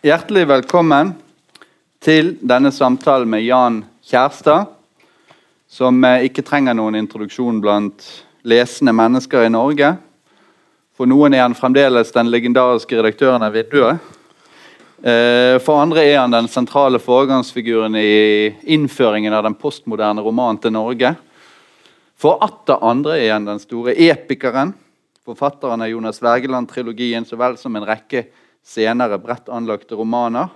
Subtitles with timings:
[0.00, 1.10] Hjertelig velkommen
[2.00, 3.74] til denne samtalen med Jan
[4.08, 4.70] Kjærstad,
[5.68, 8.06] som eh, ikke trenger noen introduksjon blant
[8.48, 9.90] lesende mennesker i Norge.
[10.96, 14.00] For noen er han fremdeles den legendariske redaktøren av Vinduet.
[15.04, 20.78] Eh, for andre er han den sentrale foregangsfiguren i innføringen av den postmoderne romanen til
[20.80, 21.12] Norge.
[22.16, 24.72] For atter andre er han den store epikeren,
[25.28, 28.30] forfatteren av Jonas Wergeland-trilogien så vel som en rekke
[28.64, 30.48] senere bredt anlagte romaner.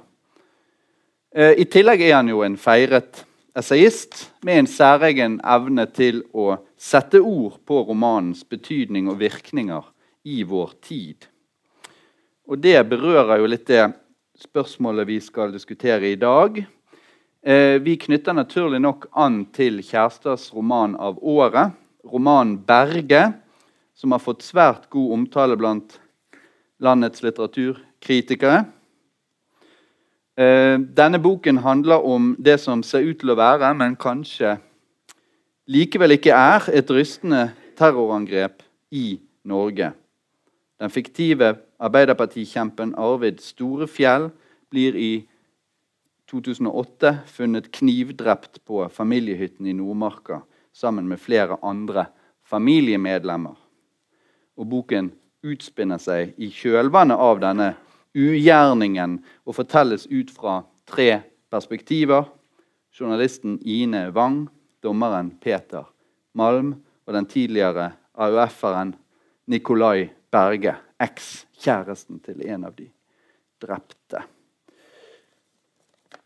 [1.34, 6.56] Eh, I tillegg er han jo en feiret essayist med en særegen evne til å
[6.78, 9.86] sette ord på romanens betydning og virkninger
[10.24, 11.26] i vår tid.
[12.50, 13.86] Og det berører jo litt det
[14.40, 16.59] spørsmålet vi skal diskutere i dag.
[17.45, 21.73] Eh, vi knytter naturlig nok an til Kjærstads roman av året,
[22.04, 23.32] romanen 'Berge',
[23.95, 26.00] som har fått svært god omtale blant
[26.80, 27.93] landets litteraturkritikere.
[30.34, 34.56] Eh, denne boken handler om det som ser ut til å være, men kanskje
[35.70, 39.92] likevel ikke er, et rystende terrorangrep i Norge.
[40.80, 44.30] Den fiktive arbeiderpartikjempen Arvid Storefjell
[44.70, 45.12] blir i
[46.30, 50.40] 2008 funnet knivdrept på familiehytten i Nordmarka
[50.74, 52.07] sammen med flere andre
[52.48, 53.54] familiemedlemmer.
[54.57, 55.12] Og boken
[55.45, 57.74] utspinner seg i kjølvannet av denne
[58.15, 62.29] ugjerningen og fortelles ut fra tre perspektiver.
[62.95, 64.47] Journalisten Ine Wang,
[64.82, 65.88] dommeren Peter
[66.34, 66.75] Malm
[67.06, 68.94] og den tidligere AUF-eren
[69.47, 72.88] Nikolai Berge, ekskjæresten til en av de
[73.62, 74.22] drepte.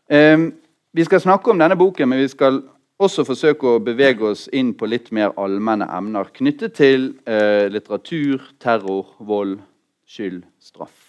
[0.09, 0.51] Um,
[0.91, 2.63] vi skal snakke om denne boken, men vi skal
[2.99, 8.49] også forsøke å bevege oss inn på litt mer allmenne emner knyttet til uh, litteratur,
[8.59, 9.59] terror, vold,
[10.09, 11.08] skyld, straff.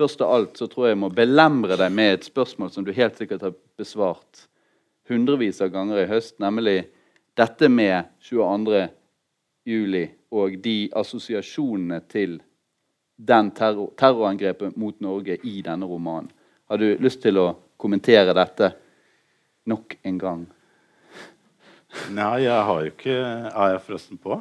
[0.00, 2.94] Først av alt så tror jeg jeg må belemre deg med et spørsmål som du
[2.96, 4.46] helt sikkert har besvart
[5.10, 6.86] hundrevis av ganger i høst, nemlig
[7.36, 8.86] dette med 22.
[9.68, 12.38] juli og de assosiasjonene til
[13.20, 16.32] den terror, terrorangrepet mot Norge i denne romanen.
[16.70, 18.72] Har du lyst til å kommentere dette
[19.68, 20.48] nok en gang?
[22.16, 24.40] Nei, jeg har jo ikke Er jeg forresten på?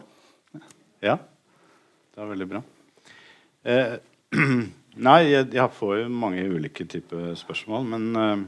[1.03, 1.19] Ja.
[2.15, 2.67] Det er veldig bra.
[3.67, 3.97] Eh,
[4.99, 7.85] nei, jeg, jeg, får jo mange ulike typer spørsmål.
[7.93, 8.41] Men uh,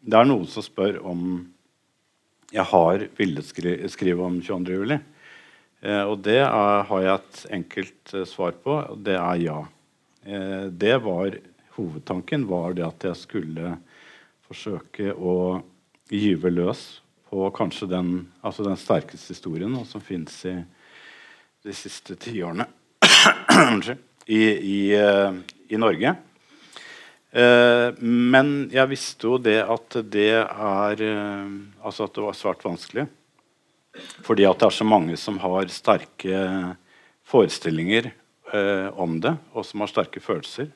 [0.00, 1.22] det er noen som spør om
[2.52, 4.76] jeg har villet skri skrive om 22.
[4.78, 4.96] juli.
[5.84, 9.58] Eh, og det er, har jeg et enkelt uh, svar på, og det er ja.
[10.28, 11.36] Det var
[11.78, 13.70] Hovedtanken var det at jeg skulle
[14.44, 15.62] forsøke å
[16.10, 16.82] gyve løs
[17.30, 18.10] på kanskje den,
[18.42, 20.56] altså den sterkeste historien som fins i
[21.64, 22.66] de siste tiårene
[24.26, 25.36] i, i, uh,
[25.68, 26.14] i Norge.
[27.28, 31.50] Uh, men jeg visste jo det at det er uh,
[31.84, 33.04] Altså at det var svært vanskelig.
[34.24, 36.40] Fordi at det er så mange som har sterke
[37.28, 38.12] forestillinger
[38.96, 40.70] om det, og som har sterke følelser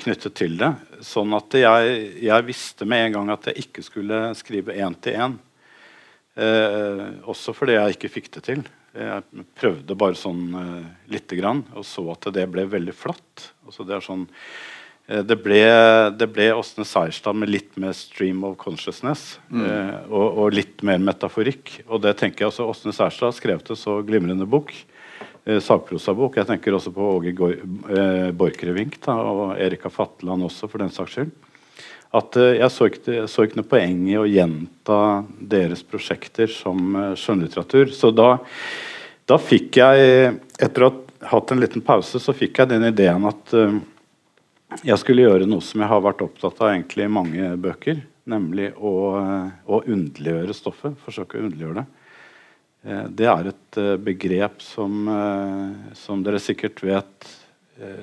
[0.00, 0.70] knyttet til det.
[1.04, 5.18] Sånn at jeg, jeg, visste med en gang at jeg ikke skulle skrive én til
[5.26, 5.34] én.
[6.40, 8.62] Eh, også fordi jeg ikke fikk det til.
[8.90, 13.50] Jeg prøvde bare sånn uh, lite grann, og så at det ble veldig flatt.
[13.68, 14.24] Altså, det, sånn,
[15.06, 15.60] uh, det, ble,
[16.18, 19.38] det ble Åsne Seierstad med litt mer stream of consciousness.
[19.48, 19.62] Mm.
[19.62, 21.76] uh, og, og, litt mer metaforikk.
[21.86, 24.74] Og det tenker jeg også Åsne Seierstad skrev til så glimrende bok.
[25.46, 26.40] Uh, sakprosabok.
[26.42, 27.54] Jeg tenker også på Åge
[28.34, 31.32] Borchgrevink og Erika Fatland også, for den saks skyld
[32.16, 34.98] at uh, jeg, så ikke, jeg, så ikke, noe poeng i å gjenta
[35.52, 37.92] deres prosjekter som uh, skjønnlitteratur.
[37.94, 38.32] Så da,
[39.30, 43.28] da, fikk jeg, etter å ha hatt en liten pause, så fikk jeg den ideen
[43.30, 43.78] at uh,
[44.86, 48.02] jeg skulle gjøre noe som jeg har vært opptatt av egentlig i mange bøker.
[48.30, 48.92] Nemlig å,
[49.66, 50.98] å underliggjøre stoffet.
[51.02, 51.86] Forsøke å underliggjøre det.
[53.18, 55.08] Det er et begrep som,
[55.98, 57.26] som dere sikkert vet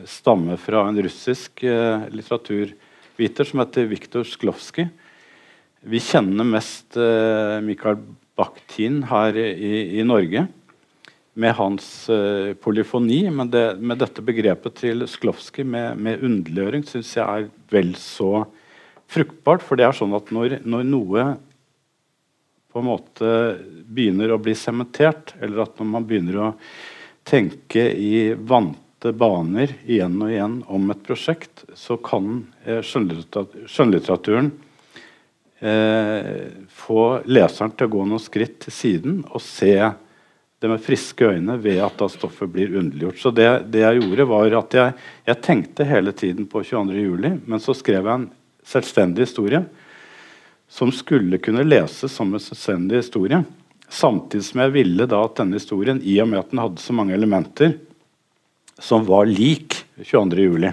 [0.10, 2.76] stammer fra en russisk litteratur
[3.18, 4.90] viter som heter Viktor Sklovskij.
[5.88, 8.00] Vi kjenner mest uh, Mikael
[8.38, 10.46] Bakhtin her i, i, Norge
[11.38, 13.24] med hans uh, polyfoni.
[13.34, 18.46] Men det, med dette begrepet til Sklovskij med, med underliggjøring syns jeg er vel så
[19.10, 19.66] fruktbart.
[19.66, 21.28] For det er sånn at når, når noe
[22.74, 23.30] på en måte
[23.88, 26.52] begynner å bli sementert, eller at når man begynner å
[27.28, 28.78] tenke i vant
[29.18, 34.52] baner igjen og igjen om et prosjekt, så kan eh, skjønnlitteraturen
[35.60, 39.76] eh, få leseren til å gå noen skritt til siden og se
[40.58, 43.20] det med friske øyne ved at da stoffet blir underliggjort.
[43.22, 44.96] Så det, det jeg gjorde, var at jeg,
[45.30, 48.30] jeg tenkte hele tiden på 22.07., men så skrev jeg en
[48.66, 49.62] selvstendig historie
[50.68, 53.44] som skulle kunne leses som en selvstendig historie.
[53.88, 56.96] Samtidig som jeg ville da at denne historien, i og med at den hadde så
[56.98, 57.78] mange elementer
[58.80, 60.72] som var lik 22.07.,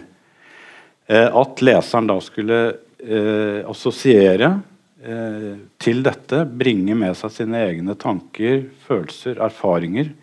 [1.07, 2.61] eh, at leseren da skulle
[3.01, 4.55] eh, assosiere
[5.05, 10.15] Eh, til dette bringe med seg sine egne tanker, følelser, erfaringer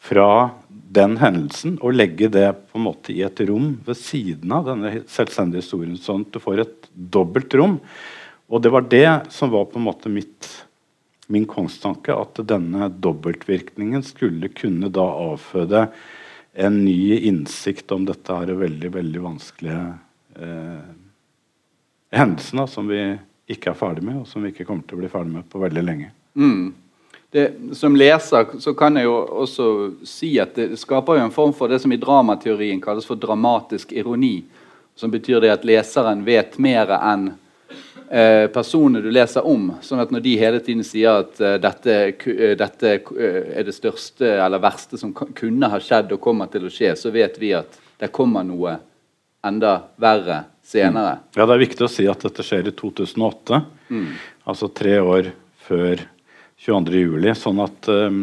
[0.00, 0.54] fra
[0.96, 5.02] den hendelsen og legge det på en måte i et rom ved siden av denne
[5.12, 7.76] selvstendige historien, sånn at du får et dobbelt rom.
[8.48, 10.48] Og det var det som var på en måte mitt,
[11.28, 15.90] min kongstanke, at denne dobbeltvirkningen skulle kunne da avføde
[16.56, 19.80] en ny innsikt om dette her veldig, veldig vanskelige
[20.40, 20.86] eh,
[22.16, 23.02] hendelsene som vi
[23.52, 25.60] ikke er ferdig med, og som vi ikke kommer til å bli ferdig med på
[25.60, 26.10] veldig lenge.
[26.34, 26.72] Mm.
[27.30, 27.44] Det,
[27.76, 29.66] som leser så kan jeg jo også
[30.08, 33.92] si at det skaper jo en form for det som i dramateorien kalles for dramatisk
[33.92, 34.38] ironi.
[34.96, 37.34] Som betyr det at leseren vet mer enn
[38.10, 39.72] eh, personene du leser om.
[39.82, 43.74] sånn at når de hele tiden sier at eh, dette, uh, dette uh, er det
[43.74, 47.54] største eller verste som kunne ha skjedd og kommer til å skje, så vet vi
[47.56, 48.76] at det kommer noe
[49.46, 51.18] enda verre senere.
[51.18, 51.28] Mm.
[51.36, 53.62] Ja, Det er viktig å si at dette skjer i 2008.
[53.88, 54.10] Mm.
[54.50, 55.30] Altså tre år
[55.66, 56.02] før
[56.66, 57.30] 22.07.
[57.38, 58.20] Sånn at um,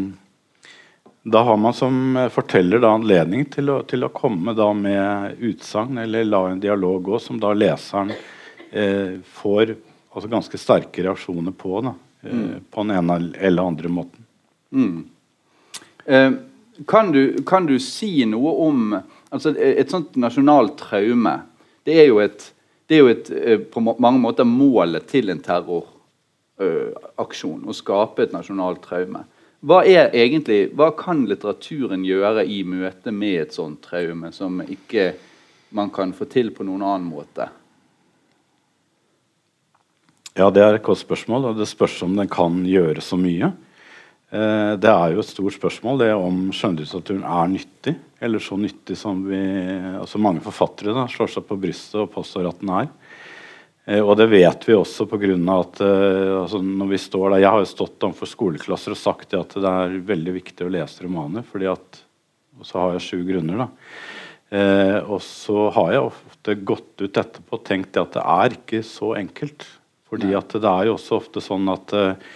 [1.24, 6.02] da har man som forteller da anledning til å, til å komme da med utsagn
[6.04, 8.12] eller la en dialog gå, som da leseren
[8.74, 9.76] eh, får
[10.14, 11.82] altså ganske sterke reaksjoner på.
[11.82, 12.60] Da, eh, mm.
[12.72, 14.26] På den ene eller andre måten.
[14.72, 15.10] Mm.
[16.06, 16.32] Eh,
[16.88, 21.40] kan, du, kan, du, si noe om altså et sånt nasjonalt traume?
[21.84, 22.54] Det er jo et,
[22.88, 27.66] det er jo et eh, på mange måter målet til en terroraksjon.
[27.66, 29.24] Å skape et nasjonalt traume.
[29.64, 35.14] Hva, er egentlig, hva kan litteraturen gjøre i møte med et sånt traume, som ikke
[35.74, 37.48] man kan få til på noen annen måte?
[40.34, 43.52] Ja, Det er et godt spørsmål, og det spørs om den kan gjøre så mye.
[44.34, 47.94] Eh, det er jo et stort spørsmål det om skjønnlitteraturen er nyttig.
[48.24, 49.38] Eller så nyttig som vi,
[50.00, 52.90] altså mange forfattere da, slår seg på brystet og påstår at den er.
[53.86, 55.36] Eh, og det vet vi også pga.
[55.60, 59.34] at eh, altså når vi står der, Jeg har jo stått overfor skoleklasser og sagt
[59.38, 61.44] at det er veldig viktig å lese romaner.
[61.44, 62.02] fordi at,
[62.58, 63.58] Og så har jeg sju grunner.
[63.58, 63.68] da.
[64.50, 68.82] Eh, og så har jeg ofte gått ut etterpå og tenkt at det er ikke
[68.82, 69.83] så enkelt.
[70.14, 72.34] Fordi at det er jo også ofte sånn at uh,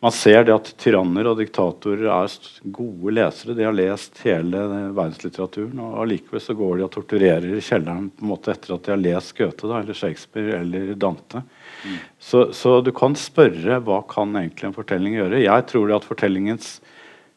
[0.00, 2.34] man ser det at tyranner og diktatorer er
[2.70, 3.56] gode lesere.
[3.58, 4.60] De har lest hele
[4.94, 8.86] verdenslitteraturen, og allikevel så går de og torturerer i kjelleren på en måte etter at
[8.86, 11.42] de har lest Goethe da, eller Shakespeare eller Dante.
[11.82, 11.96] Mm.
[12.28, 15.42] Så, så, du kan spørre hva kan egentlig en fortelling gjøre.
[15.42, 16.76] Jeg tror at fortellingens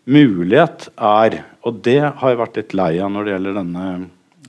[0.09, 3.83] mulighet er Og det har jeg vært litt lei av når det gjelder denne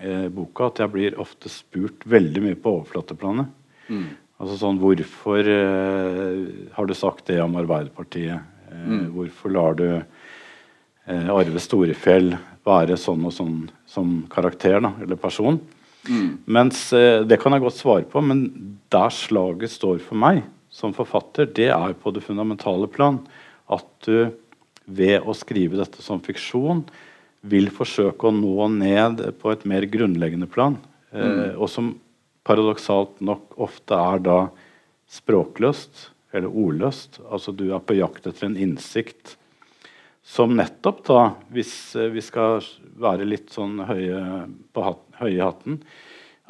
[0.01, 3.51] eh, boka, at jeg blir ofte spurt veldig mye på overflateplanet.
[3.93, 4.07] Mm.
[4.43, 6.39] Altså sånn, Hvorfor eh,
[6.75, 8.43] har du sagt det om Arbeiderpartiet?
[8.73, 9.05] Eh, mm.
[9.15, 12.35] Hvorfor lar du eh, Arve Storefjell
[12.67, 15.61] være sånn og sånn som karakter da, eller person?
[16.09, 16.43] Mm.
[16.51, 18.49] Mens eh, Det kan jeg godt svare på, men
[18.91, 20.43] der slaget står for meg
[20.73, 23.21] som forfatter, det er på det fundamentale plan.
[23.71, 24.33] At du
[24.87, 26.83] ved å skrive dette som fiksjon
[27.47, 30.79] vil forsøke å nå ned på et mer grunnleggende plan.
[31.13, 31.61] Eh, mm.
[31.61, 31.95] og som
[32.47, 34.39] paradoksalt nok ofte er da
[35.13, 37.21] språkløst eller ordløst.
[37.29, 39.37] Altså du er på jakt etter en innsikt
[40.23, 41.23] som nettopp, da,
[41.53, 42.63] hvis eh, vi skal
[43.03, 44.21] være litt sånn høye,
[44.73, 45.81] på hatten, høye i hatten,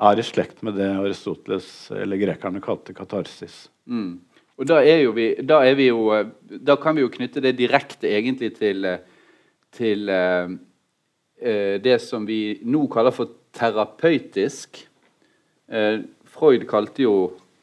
[0.02, 3.64] er i slekt med det Aristoteles eller grekerne kalte katarsis.
[3.88, 4.20] Mm.
[4.61, 4.82] Og da
[5.16, 6.12] vi, da jo
[6.44, 8.84] Da kan vi jo knytte det direkte egentlig til,
[9.72, 10.52] til uh,
[11.82, 14.84] det som vi nå kaller for terapeutisk.
[15.72, 15.98] Eh,
[16.32, 17.16] Freud kalte jo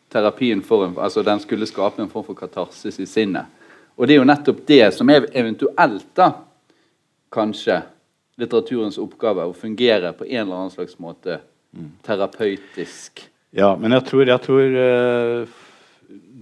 [0.10, 3.46] terapien for en, altså den skulle skape en form for katarsis i sinnet.
[4.00, 6.32] Og det er jo nettopp det som er eventuelt, da,
[7.34, 7.82] kanskje,
[8.40, 9.46] litteraturens oppgave.
[9.46, 11.42] Å fungere på en eller annen slags måte
[12.08, 13.26] terapeutisk.
[13.54, 15.60] Ja, men jeg tror, jeg tror uh,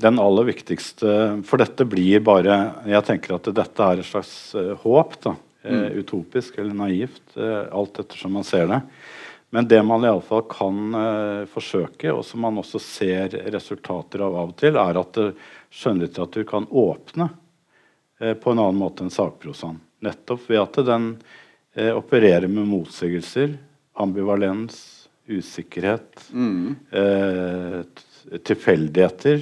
[0.03, 1.09] den aller viktigste
[1.47, 2.57] For dette blir bare
[2.91, 5.15] Jeg tenker at dette er et slags uh, håp.
[5.23, 5.33] da,
[5.63, 5.85] mm.
[6.03, 8.81] Utopisk eller naivt, alt ettersom man ser det.
[9.49, 14.51] Men det man iallfall kan uh, forsøke, og som man også ser resultater av av
[14.51, 19.79] og til, er at uh, skjønnlitteratur kan åpne uh, på en annen måte enn sakprosaen.
[20.03, 21.07] Nettopp ved at den
[21.79, 23.55] uh, opererer med motsigelser,
[23.97, 24.83] ambivalens,
[25.27, 26.75] usikkerhet, mm.
[28.47, 29.41] tilfeldigheter.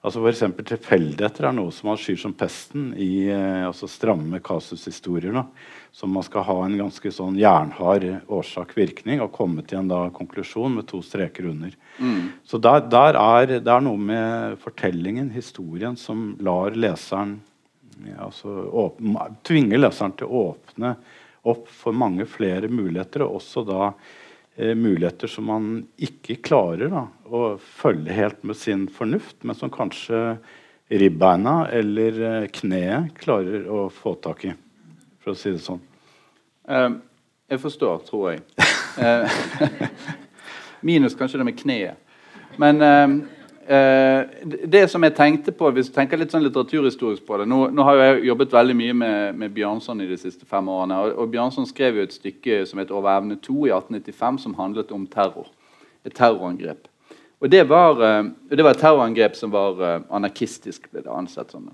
[0.00, 5.34] Altså eksempel Tilfeldigheter er noe som man skyr som pesten i eh, altså stramme kasushistorier.
[5.36, 5.44] da,
[5.92, 10.78] Som man skal ha en ganske sånn jernhard årsak-virkning og komme til en da, konklusjon
[10.78, 11.76] med to streker under.
[11.98, 12.32] Mm.
[12.48, 17.36] Så der, der er, det er noe med fortellingen, historien, som lar leseren
[18.06, 20.94] ja, altså, åpne, tvinger leseren til å åpne
[21.50, 23.92] opp for mange flere muligheter, og også da
[24.60, 29.72] eh, muligheter som man ikke klarer da, å følge helt med sin fornuft, men som
[29.72, 30.36] kanskje
[30.90, 34.54] ribbeina eller eh, kneet klarer å få tak i,
[35.22, 35.80] for å si det sånn.
[36.68, 36.90] Eh,
[37.50, 38.44] jeg forstår, tror jeg.
[40.86, 41.98] Minus kanskje det med kneet.
[42.60, 43.08] Men eh,
[43.70, 47.84] det som jeg tenkte på, hvis du tenker litt sånn litteraturhistorisk på det Nå, nå
[47.86, 50.96] har jeg jobbet veldig mye med, med Bjørnson i de siste fem årene.
[50.98, 54.56] Og, og Bjørnson skrev jo et stykke som het 'Over evne 2' i 1895, som
[54.58, 55.52] handlet om terror.
[56.04, 56.88] Et terrorangrep.
[57.40, 61.50] Og det var, eh, det var et terrorangrep som var eh, anarkistisk, ble det ansett
[61.50, 61.70] som.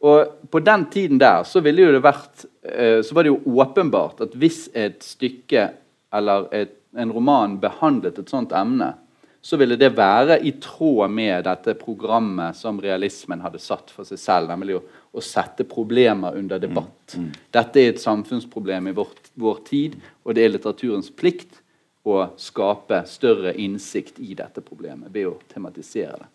[0.00, 3.56] Og på den tiden der så ville jo det vært eh, så var det jo
[3.60, 5.70] åpenbart at hvis et stykke
[6.12, 8.94] eller et, en roman behandlet et sånt emne,
[9.42, 14.20] så ville det være i tråd med dette programmet som realismen hadde satt for seg
[14.20, 14.82] selv, nemlig å,
[15.16, 17.16] å sette problemer under debatt.
[17.52, 21.62] Dette er et samfunnsproblem i vårt, vår tid, og det er litteraturens plikt
[22.04, 26.28] å skape større innsikt i dette problemet ved å tematisere det.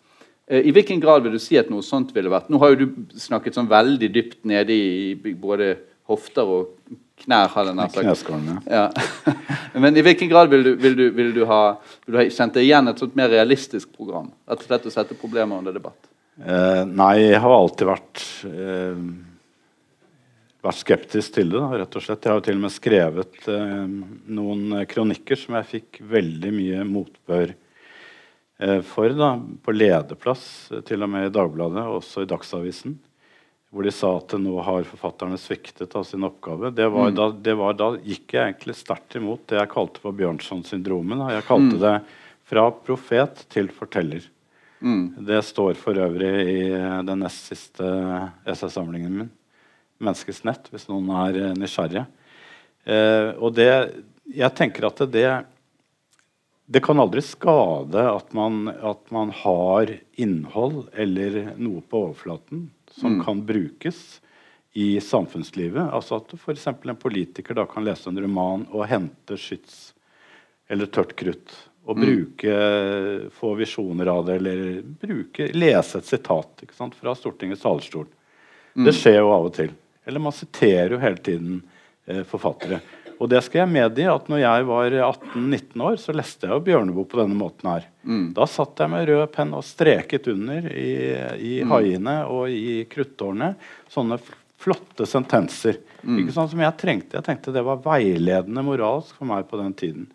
[0.46, 2.86] Eh, I hvilken grad vil du si at noe sånt ville vært Nå har jo
[2.86, 5.74] du snakket sånn veldig dypt nede i både
[6.06, 7.48] hofter og knær.
[7.52, 8.04] hadde jeg nær sagt.
[8.06, 8.88] Knæskålen, Ja.
[9.82, 11.60] Men i hvilken grad vil du, vil du, vil du, ha,
[12.06, 14.30] vil du ha kjent deg igjen et sånt mer realistisk program?
[14.48, 15.98] Rett og slett å sette problemer under debatt?
[16.36, 18.98] Eh, nei, jeg har alltid vært, eh,
[20.66, 21.60] vært skeptisk til det.
[21.60, 22.24] Da, rett og slett.
[22.24, 23.86] Jeg har jo til og med skrevet eh,
[24.36, 27.54] noen kronikker som jeg fikk veldig mye motbør
[28.60, 29.16] eh, for.
[29.16, 32.98] Da, på lederplass, eh, til og med i Dagbladet, og også i Dagsavisen.
[33.74, 36.70] Hvor de sa at nå har forfatterne sviktet av sin oppgave.
[36.70, 40.16] Det var, da, det var, da gikk jeg egentlig sterkt imot det jeg kalte for
[40.16, 41.24] Bjørnson-syndromet.
[41.34, 41.96] Jeg kalte det
[42.46, 44.28] fra profet til forteller.
[45.26, 47.86] Det står for øvrig i eh, den nest siste
[48.46, 49.34] essaysamlingen min.
[49.96, 52.04] 'Menneskets nett', hvis noen er eh, nysgjerrige.
[52.84, 53.70] Eh, og det,
[54.28, 55.30] jeg tenker at det,
[56.68, 62.68] det kan aldri skade at man, at man har innhold eller noe på overflaten
[63.00, 64.20] som kan brukes
[64.76, 65.92] i samfunnslivet.
[65.92, 66.66] Altså at f.eks.
[66.66, 69.94] en politiker da kan lese en roman og hente skyts
[70.68, 71.54] eller tørt krutt.
[71.86, 72.54] Og bruke,
[73.30, 78.08] få visjoner av det, eller bruke, lese et sitat sant, fra Stortingets talerstol.
[78.74, 79.70] Det skjer jo av og til.
[80.04, 81.60] Eller man siterer jo hele tiden
[82.06, 82.80] eh, forfattere.
[83.16, 86.64] Og det skal jeg medgi at når jeg var 18-19 år, så leste jeg jo
[86.66, 87.86] Bjørneboe på denne måten her.
[88.36, 90.90] Da satt jeg med rød penn og streket under i,
[91.40, 93.54] i haiene og i kruttårene
[93.92, 94.20] sånne
[94.60, 95.80] flotte sentenser.
[96.20, 97.18] Ikke sånn som jeg trengte.
[97.18, 100.06] Jeg tenkte det var veiledende moralsk for meg på den tiden.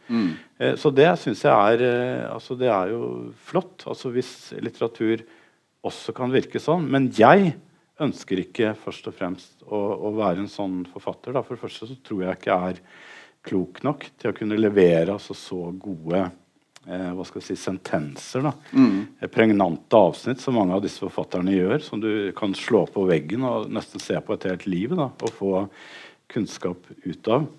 [0.58, 3.04] Eh, så det syns jeg er eh, altså det er jo
[3.50, 3.86] flott.
[3.90, 4.32] Altså hvis
[4.62, 5.26] litteratur
[5.86, 6.88] også kan virke sånn.
[6.90, 7.54] Men jeg
[8.02, 11.36] ønsker ikke først og fremst å, å være en sånn forfatter.
[11.36, 11.44] Da.
[11.46, 12.84] For det første så tror jeg ikke jeg er
[13.48, 18.46] klok nok til å kunne levere altså, så gode eh, hva skal jeg si, sentenser.
[18.46, 18.54] Da.
[18.78, 19.00] Mm.
[19.34, 23.72] Pregnante avsnitt, som mange av disse forfatterne gjør, som du kan slå på veggen og
[23.74, 25.54] nesten se på et helt liv da, og få
[26.32, 27.50] kunnskap ut av.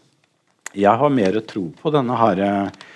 [0.72, 2.90] Jeg har mer tro på denne her, eh,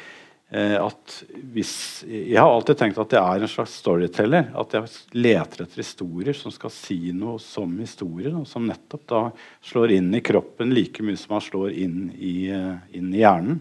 [0.46, 1.12] at
[1.50, 4.52] hvis, Jeg har alltid tenkt at jeg er en slags storyteller.
[4.54, 8.36] At jeg leter etter historier som skal si noe som historier.
[8.46, 9.22] Som nettopp da
[9.66, 13.58] slår inn i kroppen like mye som man slår inn i, eh, inn i hjernen.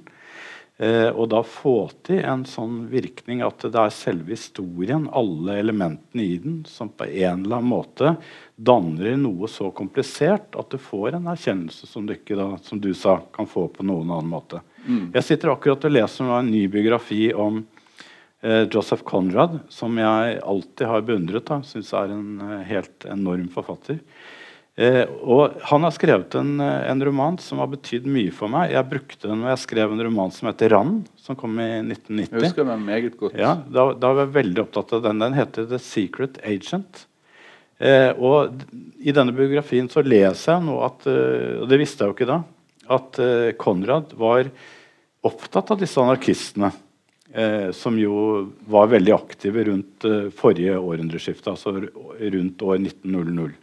[0.78, 6.26] Eh, og da få til en sånn virkning at det er selve historien, alle elementene
[6.26, 8.16] i den, som på en eller annen måte
[8.56, 12.92] danner noe så komplisert at du får en erkjennelse som du ikke da, som du
[12.92, 14.60] sa, kan få på noen annen måte.
[14.88, 17.64] Jeg sitter akkurat og leser en ny biografi om
[18.42, 21.54] eh, Joseph Conrad, som jeg alltid har beundret.
[21.68, 24.02] Syns er en eh, helt enorm forfatter.
[24.76, 28.74] Eh, og han har skrevet en, eh, en roman som har betydd mye for meg.
[28.76, 32.28] Jeg brukte den når jeg skrev en roman som heter 'Rand', som kom i 1990.
[32.32, 33.38] Jeg husker den meget godt.
[33.40, 35.20] Ja, da, da var jeg veldig opptatt av den.
[35.20, 37.06] Den heter 'The Secret Agent'.
[37.80, 38.62] Eh, og
[39.04, 42.30] I denne biografien så leser jeg noe at eh, Og det visste jeg jo ikke
[42.30, 42.38] da.
[42.92, 44.50] At eh, Konrad var
[45.26, 46.72] opptatt av disse anarkistene.
[47.36, 48.16] Eh, som jo
[48.72, 53.56] var veldig aktive rundt eh, forrige århundreskifte, altså rundt år 1900.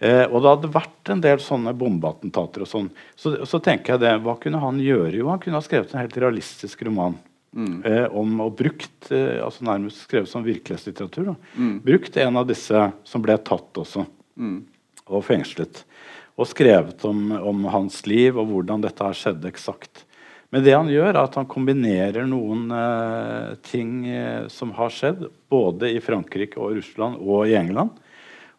[0.00, 2.88] Eh, og det hadde vært en del sånne bombeattentater og sånn.
[3.16, 5.14] Så, så tenker jeg det, hva kunne han gjøre?
[5.20, 7.16] Jo, han kunne ha skrevet en helt realistisk roman.
[7.84, 11.32] Eh, om og brukt eh, altså nærmest skrevet som virkelighetslitteratur.
[11.32, 11.70] Da.
[11.84, 14.06] Brukt en av disse som ble tatt også,
[15.08, 15.82] og fengslet.
[16.40, 20.06] Og skrevet om, om hans liv og hvordan dette har skjedd eksakt.
[20.52, 25.26] Men det han gjør, er at han kombinerer noen eh, ting eh, som har skjedd,
[25.52, 27.94] både i Frankrike og Russland og i England.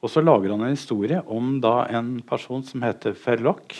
[0.01, 3.77] Og så lager han en historie om da en person som heter Ferloc,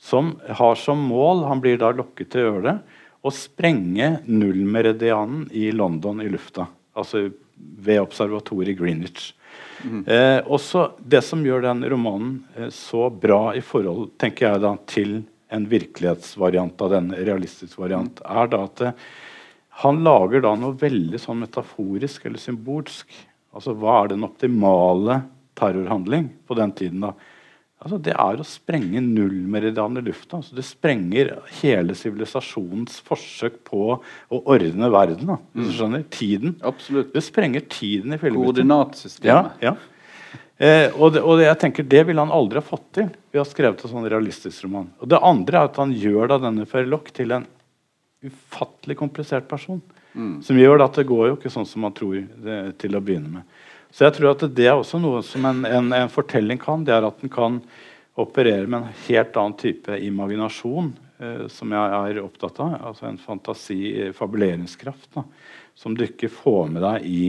[0.00, 2.76] som har som mål Han blir da lokket til å gjøre det.
[3.20, 6.64] Å sprenge nullmeridianen i London i lufta.
[6.96, 7.26] Altså
[7.60, 9.34] ved observatoriet Greenwich.
[10.06, 14.74] Eh, også Det som gjør den romanen eh, så bra i forhold tenker jeg da,
[14.90, 15.14] til
[15.50, 19.08] en virkelighetsvariant av den realistisk variant, er da at eh,
[19.80, 23.14] han lager da noe veldig sånn metaforisk eller symbolsk.
[23.56, 25.22] Altså Hva er den optimale
[25.58, 27.06] terrorhandling på den tiden?
[27.06, 27.14] da?
[27.80, 30.40] Altså, det er å sprenge nullmeridian i lufta.
[30.42, 31.30] Altså, det sprenger
[31.62, 35.32] hele sivilisasjonens forsøk på å ordne verden.
[35.54, 36.04] Hvis du skjønner.
[36.12, 36.58] Tiden.
[36.66, 37.14] Absolutt.
[37.14, 38.44] Det sprenger tiden i filmen.
[38.44, 39.64] Koordinatsystemet.
[39.64, 40.36] Ja, ja.
[40.60, 43.40] Eh, og, det, og det, jeg tenker det ville han aldri ha fått til ved
[43.40, 44.90] å ha skrevet en sånn realistisk roman.
[45.00, 47.48] Og det andre er at han gjør da denne Ferloc til en
[48.20, 49.80] ufattelig komplisert person.
[50.44, 53.38] Som gjør at det går jo ikke sånn som man tror det, til å begynne
[53.38, 53.60] med.
[53.90, 56.84] Så jeg tror at det er også noe som en, en, en fortelling kan.
[56.86, 57.58] Det er at den kan
[58.20, 62.76] operere med en helt annen type imaginasjon, eh, som jeg er opptatt av.
[62.90, 65.24] Altså en fantasi, eh, fabuleringskraft, da,
[65.74, 67.24] som du ikke får med deg i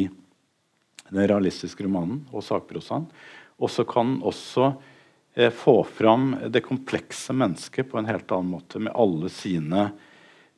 [1.12, 3.08] den realistiske romanen og sakprosaen.
[3.62, 4.72] Og så kan den også
[5.36, 9.90] eh, få fram det komplekse mennesket på en helt annen måte, med alle sine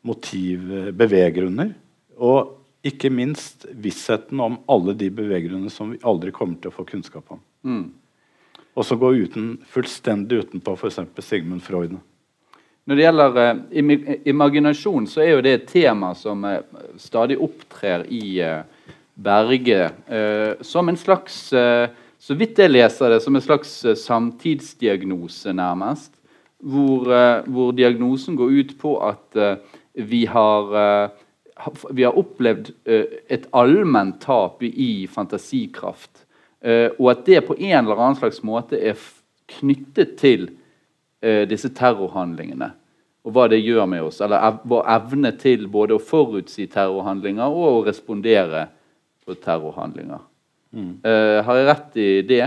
[0.03, 0.67] motiv,
[0.99, 1.71] beveggrunner.
[2.19, 6.85] Og ikke minst vissheten om alle de beveggrunner som vi aldri kommer til å få
[6.89, 7.39] kunnskap om.
[7.63, 7.85] Mm.
[8.73, 10.99] Og så gå uten, fullstendig utenpå f.eks.
[11.23, 11.95] Sigmund Freud.
[12.83, 16.59] Når det gjelder eh, imaginasjon, så er jo det et tema som eh,
[16.99, 21.85] stadig opptrer i eh, Berge eh, som en slags eh,
[22.23, 26.11] Så vidt jeg leser det, som en slags eh, samtidsdiagnose, nærmest.
[26.63, 29.57] Hvor, eh, hvor diagnosen går ut på at eh,
[29.93, 31.22] vi har eh, ha-
[31.89, 36.25] vi har opplevd eh, et allment tap i, fantasikraft.
[36.63, 38.99] Eh, og at det på en eller annen slags måte er
[39.59, 40.47] knyttet til
[41.21, 42.71] eh, disse terrorhandlingene.
[43.23, 44.19] Og hva det gjør med oss.
[44.23, 48.67] Eller vår evne til både å forutsi terrorhandlinger og å respondere
[49.23, 50.29] på terrorhandlinger.
[50.73, 51.05] Mm.
[51.45, 52.45] har jeg rett i det?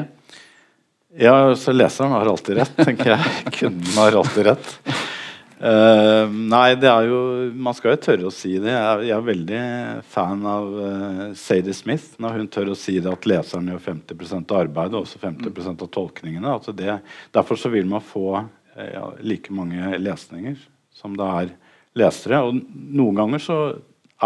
[1.15, 3.35] Ja, så leseren har alltid rett, tenker jeg.
[3.61, 4.73] Kunden har alltid rett.
[5.57, 7.19] Eh, nei, det er jo
[7.57, 8.69] Man skal jo tørre å si det.
[8.75, 9.61] Jeg er, jeg er veldig
[10.13, 14.53] fan av uh, Sadie Smith når hun tør å si det at leseren gjør 50%
[14.53, 16.53] av arbeidet og også 50% av tolkningene.
[16.59, 16.99] Altså det,
[17.33, 20.59] derfor så vil man få eh, ja, like mange lesninger
[20.97, 21.55] som det er
[21.97, 22.43] lesere.
[22.45, 22.61] Og
[22.93, 23.61] noen ganger så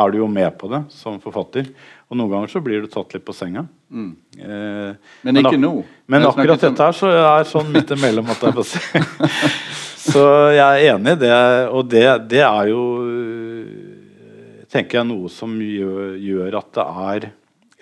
[0.01, 1.67] er du jo med på det som forfatter,
[2.11, 3.65] og noen ganger så blir du tatt litt på senga.
[3.91, 5.73] Eh, Men ikke nå.
[6.11, 8.31] Men akkurat dette her så er sånn midt imellom.
[8.31, 9.87] At jeg får si.
[10.01, 11.35] så jeg er enig i det.
[11.75, 14.01] Og det, det er jo øh,
[14.71, 17.29] tenker jeg noe som gjør, gjør at det er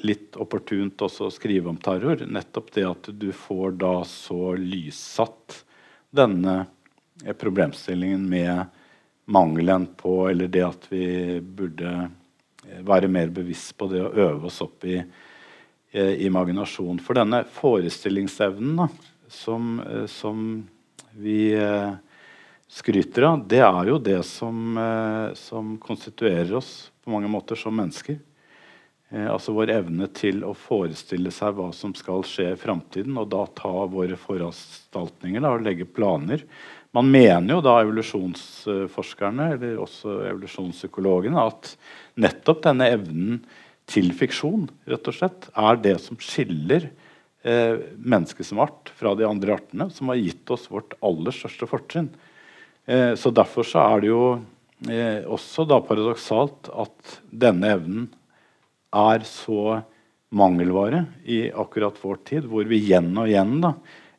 [0.07, 2.23] litt opportunt også å skrive om terror.
[2.25, 5.63] Nettopp det at du får da så lyssatt
[6.15, 6.61] denne
[7.25, 8.75] eh, problemstillingen med
[9.29, 11.93] mangelen på Eller det at vi burde
[12.65, 17.03] eh, være mer bevisst på det å øve oss opp i eh, imaginasjon.
[17.05, 18.89] For denne forestillingsevnen da,
[19.29, 19.77] som,
[20.09, 20.63] som
[21.19, 21.99] vi eh,
[22.69, 27.75] skryter av, det er jo det som, eh, som konstituerer oss på mange måter som
[27.75, 28.19] mennesker.
[29.11, 33.31] Eh, altså vår evne til å forestille seg hva som skal skje i framtiden, og
[33.33, 36.45] da ta våre foranstaltninger da, og legge planer.
[36.93, 41.75] Man mener jo da evolusjonsforskerne, eller også evolusjonspsykologene, at
[42.21, 43.43] nettopp denne evnen
[43.89, 46.91] til fiksjon rett og slett, er det som skiller
[47.45, 51.69] eh, mennesket som art fra de andre artene, som har gitt oss vårt aller største
[51.71, 52.11] fortrinn.
[52.89, 54.23] Eh, så Derfor så er det jo
[54.89, 58.07] eh, også da paradoksalt at denne evnen
[58.97, 59.83] er så
[60.33, 63.75] mangelvare i akkurat vår tid, hvor vi igjen og igjen, da,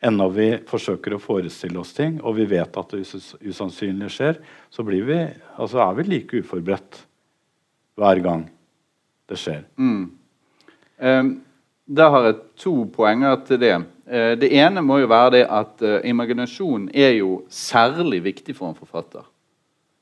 [0.06, 4.40] ennå vi forsøker å forestille oss ting, og vi vet at det us usannsynlige skjer,
[4.70, 5.02] så vi,
[5.58, 7.02] altså er vi like uforberedt
[8.00, 8.48] hver gang
[9.30, 9.66] det skjer.
[11.02, 11.24] Eh,
[11.90, 13.78] Da har jeg to poenger til det.
[14.10, 18.72] Eh, det ene må jo være det at eh, imaginasjon er jo særlig viktig for
[18.72, 19.22] en forfatter.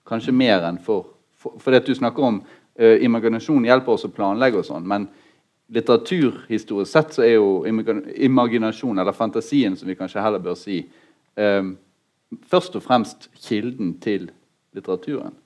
[0.07, 4.09] Kanskje mer enn for For, for det du snakker om uh, imaginasjon hjelper oss å
[4.09, 5.03] planlegge og sånn, men
[5.69, 7.61] litteraturhistorisk sett så er jo
[8.25, 10.79] imaginasjon, eller fantasien som vi kanskje heller bør si,
[11.37, 11.75] um,
[12.49, 14.31] først og fremst kilden til
[14.73, 15.37] litteraturen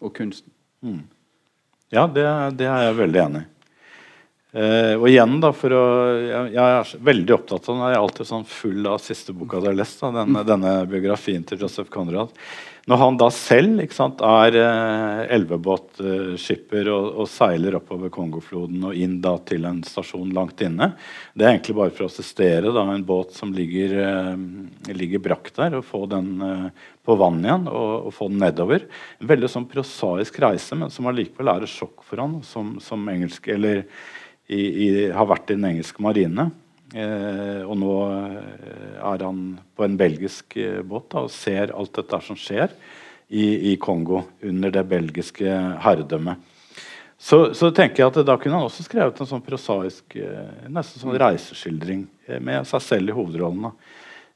[0.00, 0.48] og kunsten.
[1.92, 2.24] Ja, det,
[2.56, 3.50] det er jeg veldig enig i.
[4.52, 5.84] Eh, og igjen da, for å,
[6.20, 7.86] jeg, jeg er veldig opptatt av den.
[7.86, 10.02] Jeg er alltid sånn full av siste boka du har lest.
[10.02, 12.34] Da, denne, denne, biografien til Joseph Conrad.
[12.90, 19.20] Når han da selv sant, er uh, elvebåtskipper og, og, seiler oppover Kongofloden og inn
[19.22, 20.88] da, til en stasjon langt inne
[21.30, 25.52] Det er egentlig bare for å assistere da, en båt som ligger, eh, ligger brakk
[25.60, 26.32] der, og få den
[27.06, 28.88] på vann igjen og, og, få den nedover.
[29.22, 33.06] En veldig sånn prosaisk reise, men som allikevel er et sjokk for han som, som
[33.14, 33.86] engelsk, eller
[34.52, 36.50] i, i, har vært i den engelske marine.
[36.92, 41.94] Eh, og nå eh, er han på en belgisk eh, båt da, og ser alt
[41.96, 42.74] dette som skjer
[43.32, 46.50] i, i Kongo under det belgiske herredømmet.
[47.22, 51.00] Så, så, tenker jeg at Da kunne han også skrevet en sånn prosaisk eh, nesten
[51.00, 52.06] sånn reiseskildring
[52.42, 53.70] med seg selv i hovedrollen.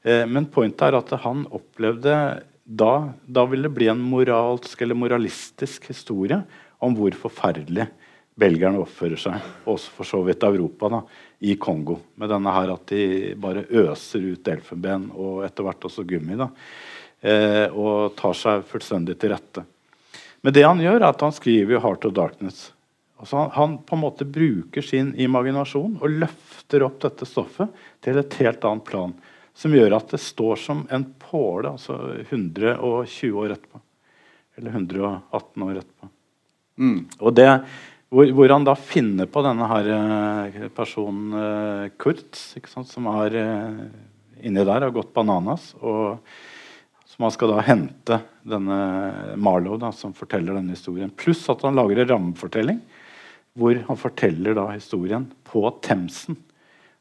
[0.07, 2.15] Eh, men pointet er at han opplevde
[2.67, 2.93] da,
[3.27, 6.41] da ville det bli en moralsk eller moralistisk historie
[6.83, 7.89] om hvor forferdelig
[8.37, 11.01] belgierne oppfører seg, også for så vidt Europa, da,
[11.49, 11.99] i Kongo.
[12.21, 16.37] Med denne her at de bare øser ut elfenben og etter hvert også gummi.
[16.37, 16.51] Da,
[17.25, 19.65] eh, og tar seg fullstendig til rette.
[20.45, 22.73] Men det han gjør, er at han skriver 'Heart of Darkness'.
[23.19, 27.73] Altså han, han, på en måte bruker sin imaginasjon og løfter opp dette stoffet
[28.05, 29.15] til et helt annet plan.
[29.57, 31.97] Som gjør at det står som en påle altså
[32.29, 33.81] 120 år etterpå.
[34.57, 36.11] Eller 118 år etterpå.
[36.77, 36.99] Mm.
[37.21, 37.49] Og det
[38.13, 42.13] hvor, hvor, han da finner på denne her eh, personen uh,
[42.69, 43.81] sant, som er uh,
[44.47, 45.73] inni der og har gått bananas.
[45.81, 46.21] og
[47.17, 48.77] som han skal da hente denne
[49.41, 51.09] Marlow, da, som forteller denne historien.
[51.09, 52.83] Pluss at han lager en rammefortelling
[53.57, 56.37] hvor han forteller da historien på Themsen.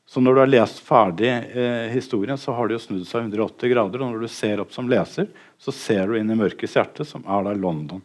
[0.08, 3.74] Så når du har lest ferdig eh, historien, så har det jo snudd seg 180
[3.74, 4.04] grader.
[4.06, 5.28] Og når du ser opp som leser,
[5.60, 8.04] så ser du inn i mørkets hjerte, som er da London.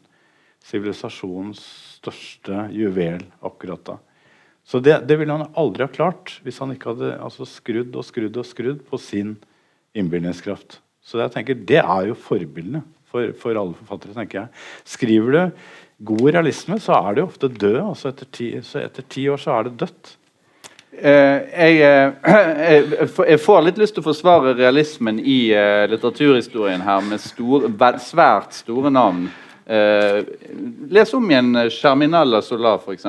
[0.66, 1.60] Sivilisasjonens
[2.00, 3.98] største juvel akkurat da.
[4.66, 8.06] Så det, det, ville han aldri ha klart hvis han ikke hadde altså, skrudd og
[8.06, 9.34] skrudd og skrudd på sin
[9.96, 10.78] innbilningskraft.
[11.02, 14.14] Så jeg tenker, det er jo forbildene for, for, alle forfattere.
[14.14, 14.62] tenker jeg.
[14.86, 15.42] Skriver du
[16.12, 17.80] god realisme, så er det jo ofte død.
[17.82, 20.16] Altså etter, ti, så etter ti år så er det dødt.
[21.00, 27.04] Uh, jeg, uh, jeg, får litt lyst til å forsvare realismen i uh, litteraturhistorien her
[27.06, 27.68] med stor,
[28.04, 29.28] svært store navn.
[29.70, 30.24] Eh,
[30.88, 33.06] les om igjen Germinella Solar, f.eks.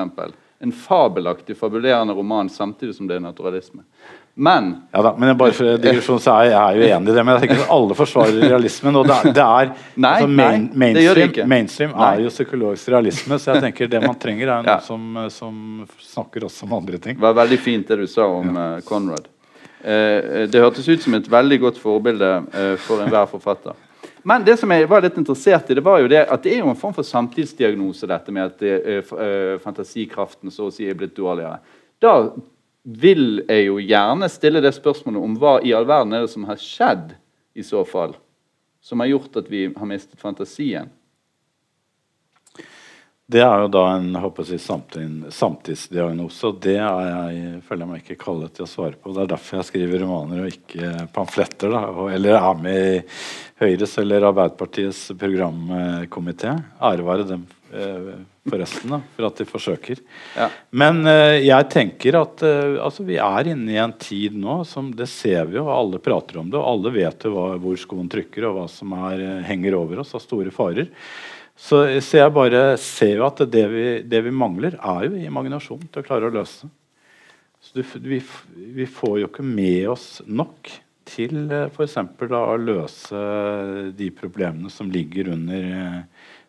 [0.60, 3.82] En fabelaktig, fabulerende roman samtidig som det er naturalisme.
[4.34, 7.24] Men ja da, men bare for digresjon så er jeg, jo enig i det.
[7.26, 9.02] Men jeg tenker at alle forsvarer realismen.
[9.02, 13.42] Og det, det er nei, altså main, nei, mainstream, det mainstream er jo psykologisk realisme.
[13.42, 14.80] Så jeg tenker det man trenger, er noe ja.
[14.86, 15.60] som, som,
[16.14, 17.18] snakker også om andre ting.
[17.18, 18.72] Det var veldig fint det du sa om ja.
[18.78, 19.32] uh, Conrad.
[19.82, 23.74] Uh, det hørtes ut som et veldig godt forbilde uh, for enhver forfatter.
[24.24, 26.62] Men det som jeg var litt interessert i, det var jo det at det er
[26.62, 31.16] jo en form for samtidsdiagnose, dette med at uh, fantasikraften så å si er blitt
[31.18, 31.58] dårligere.
[32.02, 32.14] Da
[32.82, 36.46] vil jeg jo gjerne stille det spørsmålet om hva i all verden er det som
[36.50, 37.16] har skjedd
[37.58, 38.16] i så fall,
[38.82, 40.90] som har gjort at vi har mistet fantasien.
[43.32, 48.04] Det er jo da en jeg, samtid, samtidsdiagnose, og det er jeg, føler jeg meg
[48.04, 49.14] ikke kallet til å svare på.
[49.16, 51.72] Det er derfor jeg skriver romaner og ikke pamfletter.
[51.72, 53.00] Da, eller er med i
[53.62, 56.58] Høyres eller Arbeiderpartiets programkomité.
[56.82, 58.12] Ære være dem eh,
[58.52, 60.04] forresten, da, for at de forsøker.
[60.36, 60.52] Ja.
[60.84, 64.92] Men eh, jeg tenker at eh, altså, vi er inne i en tid nå som
[64.98, 68.12] det ser vi jo, alle prater om det, og alle vet jo hva, hvor skoen
[68.12, 70.92] trykker, og hva som er, henger over oss av store farer.
[71.62, 75.84] Så, så, jeg bare ser jo at det vi, det vi, mangler, er jo imaginasjon
[75.92, 76.70] til å klare å løse.
[77.62, 78.18] Så du, vi,
[78.80, 80.72] vi, får jo ikke med oss nok
[81.06, 81.98] til f.eks.
[82.34, 83.22] å løse
[83.94, 85.68] de problemene som ligger under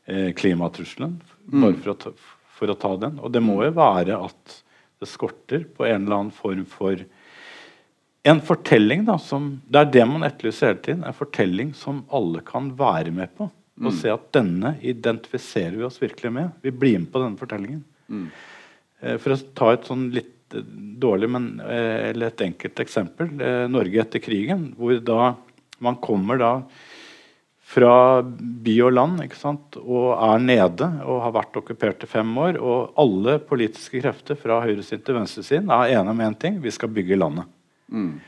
[0.09, 1.19] eh, klimatrusselen.
[1.45, 1.81] Bare mm.
[1.83, 2.17] for, å ta,
[2.57, 3.21] for å ta den.
[3.21, 4.61] Og det må jo være at
[5.03, 7.05] det skorter på en eller annen form for
[8.23, 11.05] en fortelling da, som, Det er det man etterlyser hele tiden.
[11.05, 13.99] En fortelling som alle kan være med på og mm.
[13.99, 16.55] se at denne identifiserer vi oss virkelig med.
[16.63, 17.83] Vi blir med på denne fortellingen.
[18.13, 18.29] Mm.
[19.03, 20.67] Eh, for å ta et sånn litt eh,
[21.03, 23.33] dårlig, men, eh, eller et enkelt eksempel.
[23.73, 25.35] Norge etter krigen, hvor da
[25.83, 26.53] man kommer da
[27.73, 29.79] fra by og land ikke sant?
[29.81, 32.61] og er nede og har vært okkupert i fem år.
[32.61, 36.75] Og alle politiske krefter fra høyresiden til venstresiden er enige om én en ting vi
[36.75, 37.49] skal bygge landet.
[37.89, 38.21] Mm.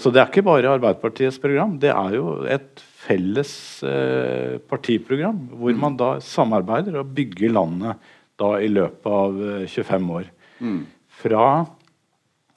[0.00, 1.76] Så det er ikke bare Arbeiderpartiets program.
[1.78, 3.54] Det er jo et felles
[3.86, 5.80] eh, partiprogram hvor mm.
[5.80, 9.38] man da samarbeider og bygger landet da i løpet av
[9.70, 10.28] 25 eh, år.
[10.58, 10.82] Mm.
[11.20, 11.46] Fra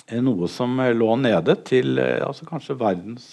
[0.08, 3.30] eh, noe som lå nede, til eh, altså kanskje verdens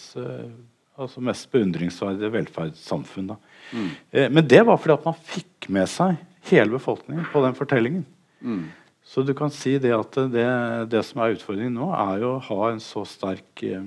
[0.94, 3.32] altså mest beundringsverdige velferdssamfunn.
[3.74, 3.88] Mm.
[4.30, 8.04] men det var fordi at man fikk med seg hele befolkningen på den fortellingen.
[8.44, 8.68] Mm.
[9.04, 10.46] Så du kan si det at det,
[10.92, 13.84] det som er utfordringen nå, er jo å ha en så sterk eh,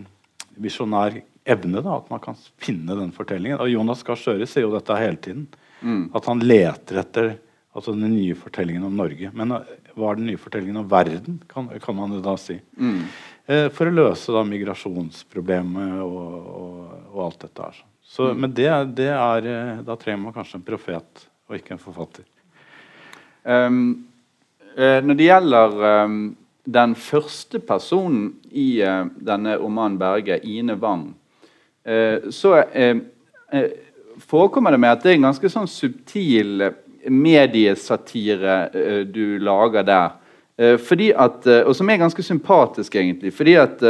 [0.62, 1.82] visjonær evne.
[1.82, 3.60] da, At man kan finne den fortellingen.
[3.64, 5.48] Og Jonas Gahr Støre sier jo dette hele tiden.
[5.82, 6.10] Mm.
[6.18, 7.34] At han leter etter
[7.78, 9.30] altså den nye fortellingen om Norge.
[9.38, 12.58] Men uh, hva er den nye fortellingen om verden, kan, kan man jo da si.
[12.78, 13.04] Mm.
[13.48, 17.86] Eh, for å løse da migrasjonsproblemet og, og, og alt dette her.
[18.08, 18.42] Så, Mm.
[18.42, 22.24] Men det, det er, eh, da trenger man kanskje en profet og ikke en forfatter.
[23.44, 24.08] Um,
[24.76, 26.16] eh, når det gjelder um,
[26.68, 31.14] den første personen i uh, denne romanen Berge, Ine Wang,
[31.88, 32.98] uh, så eh,
[34.20, 36.66] forekommer det med at det er en ganske sånn subtil
[37.08, 38.56] mediesatire
[39.08, 40.16] du lager der.
[40.82, 43.30] Fordi at, og som er ganske sympatisk, egentlig.
[43.32, 43.84] Fordi at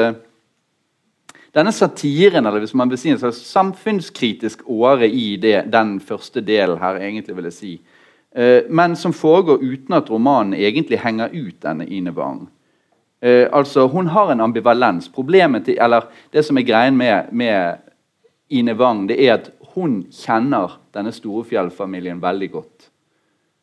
[1.55, 6.43] denne satiren, eller hvis man vil si en slags samfunnskritisk åre i det, den første
[6.45, 7.73] delen her, egentlig vil jeg si,
[8.69, 12.45] men som foregår uten at romanen egentlig henger ut denne Ine Wang.
[13.21, 15.09] Eh, altså, Hun har en ambivalens.
[15.09, 16.01] Problemet til, eller
[16.33, 17.77] Det som er greien med, med
[18.49, 22.89] Ine Wang, det er at hun kjenner denne Storefjell-familien veldig godt.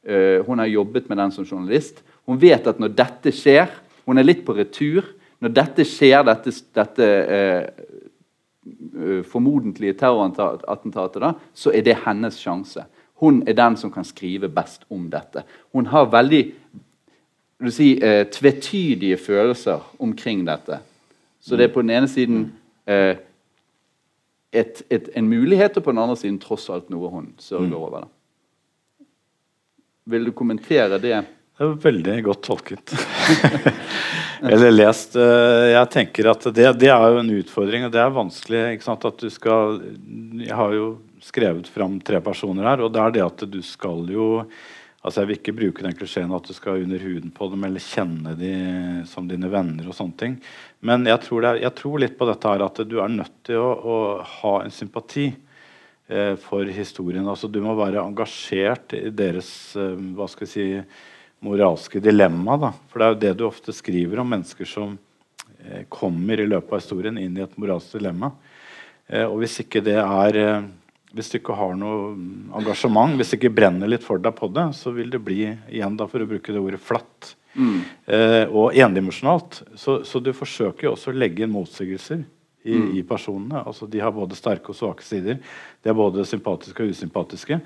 [0.06, 2.02] Eh, hun har jobbet med den som journalist.
[2.26, 3.68] Hun vet at når dette skjer
[4.04, 5.04] Hun er litt på retur.
[5.40, 7.62] Når dette skjer, dette, dette eh,
[9.00, 12.84] eh, formodentlige terrorattentatet, da, så er det hennes sjanse.
[13.20, 15.40] Hun er den som kan skrive best om dette.
[15.72, 16.42] Hun har veldig
[17.64, 20.82] vil du si, eh, tvetydige følelser omkring dette.
[21.40, 22.42] Så det er på den ene siden
[22.84, 23.16] eh,
[24.52, 28.04] et, et, en mulighet, og på den andre siden tross alt noe hun sørger over.
[28.04, 29.06] Da.
[30.12, 31.22] Vil du kommentere det?
[31.24, 32.94] Det var veldig godt tolket.
[34.52, 35.16] Eller lest.
[35.16, 38.62] Eh, Jeg tenker at det, det er jo en utfordring, og det er vanskelig.
[38.76, 39.80] ikke sant, at du skal,
[40.44, 44.04] Jeg har jo skrevet fram tre personer her, og det er det at du skal
[44.12, 44.28] jo
[45.04, 47.82] altså Jeg vil ikke bruke den klisjeen at du skal under huden på dem eller
[47.84, 49.88] kjenne dem som dine venner.
[49.88, 50.36] og sånne ting.
[50.80, 53.60] Men jeg tror, er, jeg tror litt på dette her at du er nødt til
[53.60, 53.96] å, å
[54.40, 55.26] ha en sympati
[56.08, 57.28] eh, for historien.
[57.28, 60.68] altså Du må være engasjert i deres eh, hva skal jeg si,
[61.44, 62.56] moralske dilemma.
[62.56, 62.72] Da.
[62.88, 64.96] For det er jo det du ofte skriver om mennesker som
[65.60, 68.32] eh, kommer i løpet av historien inn i et moralsk dilemma.
[69.06, 70.64] Eh, og hvis ikke det er eh,
[71.14, 72.12] hvis du ikke har noe
[72.58, 75.98] engasjement, hvis du ikke brenner litt for deg på det, så vil det bli igjen
[75.98, 77.34] da, for å bruke det ordet flatt
[78.06, 79.62] eh, og endimensjonalt.
[79.78, 82.24] Så, så du forsøker jo også å legge inn motsigelser
[82.64, 83.60] i, i personene.
[83.66, 85.38] Altså, de har både sterke og svake sider.
[85.84, 87.60] De er både sympatiske og usympatiske.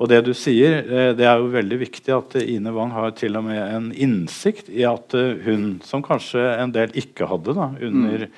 [0.00, 3.38] Og det du sier, eh, det er jo veldig viktig at Ine Wang har til
[3.38, 7.70] og med en innsikt i at uh, hun, som kanskje en del ikke hadde da,
[7.78, 8.36] under mm.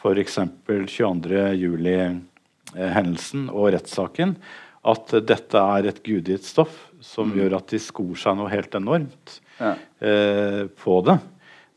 [0.00, 0.40] f.eks.
[2.74, 4.36] 22.07-hendelsen og rettssaken,
[4.90, 8.74] at eh, dette er et gudgitt stoff som gjør at de skor seg noe helt
[8.78, 9.74] enormt Ja.
[10.00, 11.18] eh, på det.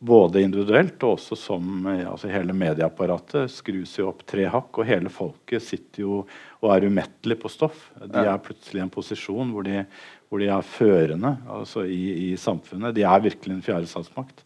[0.04, 4.78] Både individuelt og også som eh, altså hele medieapparatet skrus jo opp tre hakk.
[4.80, 6.26] Og hele folket sitter jo
[6.62, 7.90] og er umettelig på stoff.
[8.00, 8.34] De Ja.
[8.34, 9.86] er plutselig i en posisjon hvor de,
[10.30, 12.96] hvor de er førende altså i, i samfunnet.
[12.96, 14.44] De er virkelig en fjerde statsmakt.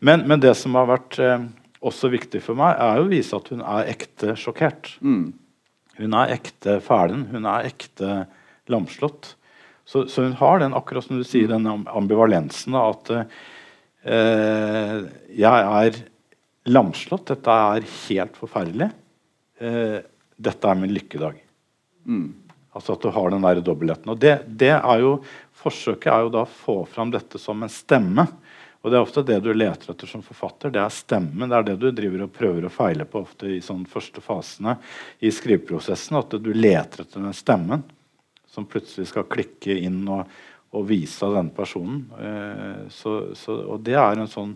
[0.00, 1.46] Men, men det som har vært eh,
[1.80, 4.96] også viktig for meg, er jo å vise at hun er ekte sjokkert.
[5.00, 5.32] Mm.
[5.96, 7.26] Hun er ekte fælen.
[7.32, 8.24] Hun er ekte
[8.72, 9.34] lamslått.
[9.86, 16.00] Så, så hun har den akkurat som du sier, den ambivalensen at eh, jeg er
[16.66, 17.28] lamslått.
[17.30, 18.90] Dette er helt forferdelig.
[19.62, 20.00] Eh,
[20.36, 21.38] dette er min lykkedag.
[22.06, 22.28] Mm.
[22.76, 24.10] Altså at du har den der dobbeltheten.
[24.12, 25.14] Og det, det er jo,
[25.56, 28.26] forsøket er jo da å få fram dette som en stemme.
[28.86, 30.70] Og det er ofte det du leter etter som forfatter.
[30.70, 31.48] Det er stemmen.
[31.50, 34.76] Det er det du driver og prøver å feile på ofte i sånn første fasene
[35.26, 36.14] i skriveprosessen.
[36.20, 37.82] At du leter etter den stemmen
[38.46, 40.30] som plutselig skal klikke inn og,
[40.70, 42.04] og vise av denne personen.
[42.14, 44.54] Eh, så, så, og det er en sånn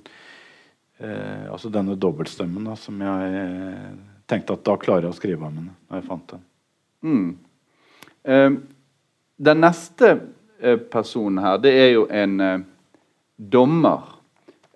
[1.03, 3.90] eh, Altså denne dobbeltstemmen da, som jeg eh,
[4.31, 5.75] tenkte at da klarer jeg å skrive om henne.
[5.90, 6.47] når jeg fant den.
[7.03, 8.62] Mm.
[9.51, 10.14] Den neste
[10.62, 12.64] eh, personen her, det er jo en eh,
[13.35, 14.19] dommer.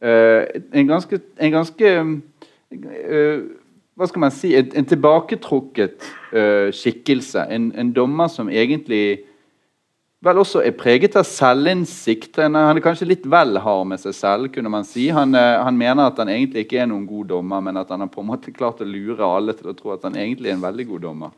[0.05, 3.45] Eh, en ganske, en ganske eh,
[3.97, 7.47] Hva skal man si En, en tilbaketrukket eh, skikkelse.
[7.49, 9.23] En, en dommer som egentlig
[10.25, 12.38] vel også er preget av selvinnsikt.
[12.40, 14.51] Han er kanskje litt vel hard med seg selv.
[14.53, 15.11] kunne man si.
[15.12, 18.09] Han, han mener at han egentlig ikke er noen god dommer, men at han har
[18.12, 20.64] på en måte klart å lure alle til å tro at han egentlig er en
[20.64, 21.35] veldig god dommer.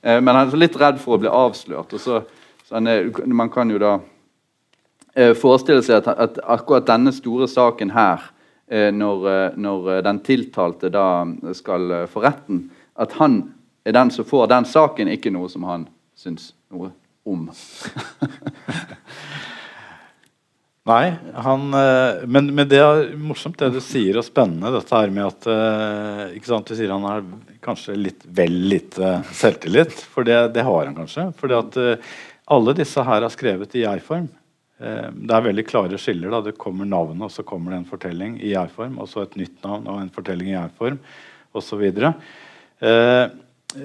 [0.00, 1.92] Men han er litt redd for å bli avslørt.
[1.92, 2.22] og så,
[2.64, 3.98] så er, Man kan jo da
[5.38, 8.30] forestille seg at, at akkurat denne store saken her,
[8.70, 11.06] eh, når, eh, når eh, den tiltalte da
[11.56, 12.68] skal eh, for retten,
[13.00, 13.42] at han
[13.84, 16.92] er den som får den saken, ikke noe som han syns noe
[17.26, 17.48] om.
[20.90, 21.12] Nei,
[21.44, 25.26] han, eh, men, men, det er morsomt det du sier, og spennende dette her med
[25.26, 27.24] at eh, ikke sant, Du sier han har
[27.62, 31.28] kanskje litt vel lite selvtillit, for det, det har han kanskje.
[31.82, 32.12] eh,
[32.50, 34.30] alle disse her er skrevet i jeg-form.
[34.80, 36.32] Det er veldig klare skiller.
[36.32, 38.96] da, Det kommer navnet, og så kommer det en fortelling i jeg-form.
[39.02, 40.96] Og så et nytt navn og en fortelling i jeg-form,
[41.52, 41.84] osv.
[42.80, 43.26] Eh,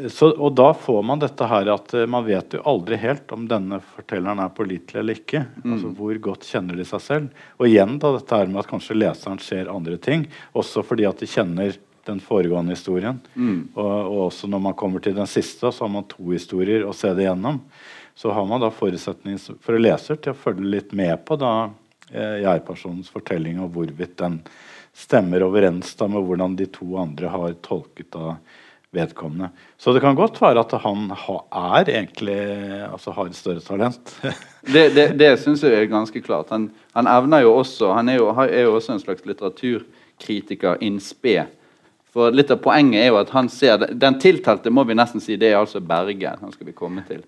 [0.10, 3.44] så, og da får man dette her at uh, man vet jo aldri helt om
[3.50, 5.44] denne fortelleren er pålitelig eller ikke.
[5.62, 5.76] Mm.
[5.76, 7.44] Altså Hvor godt kjenner de seg selv?
[7.60, 10.26] Og igjen da dette her med at kanskje leseren ser andre ting.
[10.58, 13.20] Også fordi at de kjenner den foregående historien.
[13.36, 13.60] Mm.
[13.76, 16.94] Og, og, også når man kommer til den siste, så har man to historier å
[16.94, 17.62] se det gjennom.
[18.16, 21.70] Så har man da forutsetning for å leser til å følge litt med på da
[22.12, 22.48] eh,
[23.12, 24.40] fortelling og hvorvidt den
[24.96, 28.38] stemmer overens da med hvordan de to andre har tolket da
[28.96, 29.50] vedkommende.
[29.78, 32.40] Så det kan godt være at han er egentlig
[32.88, 34.14] altså har et større talent.
[34.74, 36.54] det det, det syns jeg er ganske klart.
[36.56, 41.02] Han, han, evner jo også Han er jo, er jo også en slags litteraturkritiker in
[41.04, 41.44] spe.
[42.16, 45.36] For litt av poenget er jo at han ser Den tiltalte må vi nesten si
[45.36, 46.38] det er altså Berge.
[46.40, 47.26] Han skal vi komme til.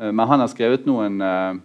[0.00, 1.58] Eh, men han har skrevet noen uh,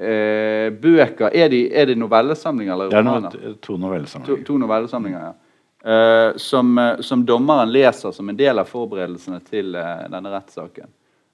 [0.00, 1.30] uh, bøker.
[1.30, 3.30] Er de, er de novellesamlinger eller romaner?
[3.30, 4.40] Det er noe, to novellesamlinger.
[4.42, 5.36] To, to novellesamlinger, ja.
[5.80, 10.90] Uh, som, uh, som, dommeren leser som en del av forberedelsene til uh, denne rettssaken.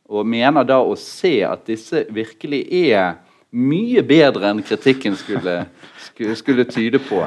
[0.06, 3.16] Og mener da å se at disse virkelig er
[3.56, 5.64] mye bedre enn kritikken skulle,
[6.04, 7.24] skulle, skulle tyde på.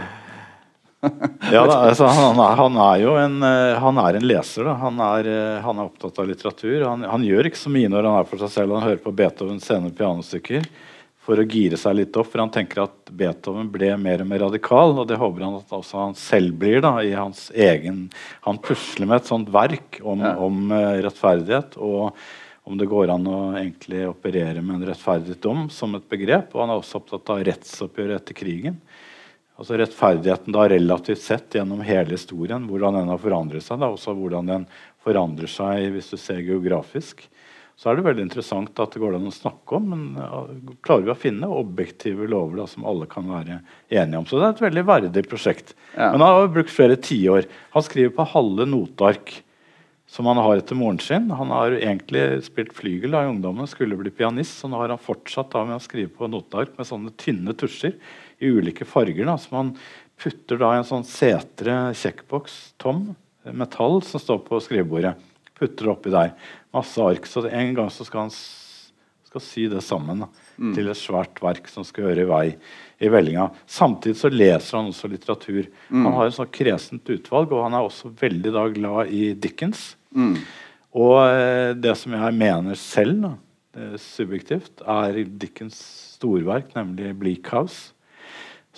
[1.53, 3.39] ja, da, altså, han, er, han, er, jo en,
[3.83, 4.67] han er en leser.
[4.67, 4.75] Da.
[4.81, 5.29] Han er,
[5.63, 6.83] han er opptatt av litteratur.
[6.83, 8.75] Han, han, gjør ikke så mye når han er for seg selv.
[8.75, 10.67] Han hører på Beethovens sene pianostykker
[11.29, 12.31] for å gire seg litt opp.
[12.31, 15.73] For han tenker at Beethoven ble mer og mer radikal, og det håper han at
[15.77, 16.81] også han selv blir.
[16.85, 18.07] da, i hans egen,
[18.47, 20.35] Han pusler med et sånt verk om, ja.
[20.35, 21.77] om uh, rettferdighet.
[21.77, 22.15] og
[22.69, 26.51] om det går an å egentlig operere med en rettferdig dom som et begrep.
[26.53, 28.75] Og han er også opptatt av rettsoppgjøret etter krigen.
[29.60, 33.82] Altså Rettferdigheten da relativt sett gjennom hele historien, hvordan den har forandret seg.
[33.82, 34.69] da, Også hvordan den
[35.04, 37.28] forandrer seg hvis du ser geografisk
[37.80, 39.86] så er det veldig interessant at det går an å snakke om.
[39.93, 44.26] Men klarer vi å finne objektive lover da, som alle kan være enige om.
[44.28, 45.72] Så det er et veldig verdig prosjekt.
[45.93, 46.10] Ja.
[46.12, 47.48] Men han har brukt flere tiår.
[47.72, 49.32] Han skriver på halve noteark
[50.12, 51.32] som han har etter moren sin.
[51.32, 54.60] Han har egentlig spilt flygel da i ungdommen, skulle bli pianist.
[54.60, 57.95] Så nå har han fortsatt da med å skrive på noteark med sånne tynne tusjer
[58.39, 59.28] i ulike farger.
[59.30, 59.73] Da, som han
[60.19, 63.12] putter da en sånn setre kjekkboks, tom
[63.56, 65.15] metall, som står på skrivebordet.
[65.60, 66.34] Putter oppi der
[66.75, 67.28] masse ark.
[67.28, 68.34] Så en gang så skal han
[69.30, 70.71] skal sy det sammen da, mm.
[70.73, 72.45] til et svært verk som skal høre i vei
[72.99, 73.45] i vellinga.
[73.69, 75.67] Samtidig så leser han også litteratur.
[75.89, 76.08] Mm.
[76.08, 79.91] Han har et sånt kresent utvalg, og han er også veldig da glad i Dickens.
[80.17, 80.34] Mm.
[80.97, 83.36] Og eh, det som jeg mener selv, da,
[84.02, 85.78] subjektivt, er Dickens
[86.15, 87.93] storverk, nemlig 'Bleak House'.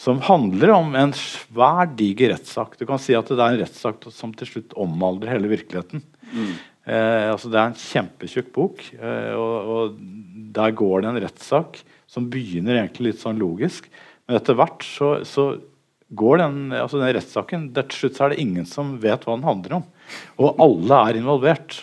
[0.02, 2.74] Som handler om en svær, diger rettssak.
[2.80, 6.02] Du kan si at det er en rettssak som til slutt omaldrer hele virkeligheten.
[6.32, 6.54] Mm.
[6.90, 10.00] Eh, altså det er en kjempetjukk bok, eh, og, og,
[10.52, 11.78] der går det en rettssak
[12.10, 13.86] som begynner egentlig litt sånn logisk.
[14.26, 15.46] Men etter hvert så, så
[16.18, 19.78] går den, altså den rettssaken Til slutt er det ingen som vet hva den handler
[19.80, 19.88] om.
[20.42, 21.78] Og alle er involvert.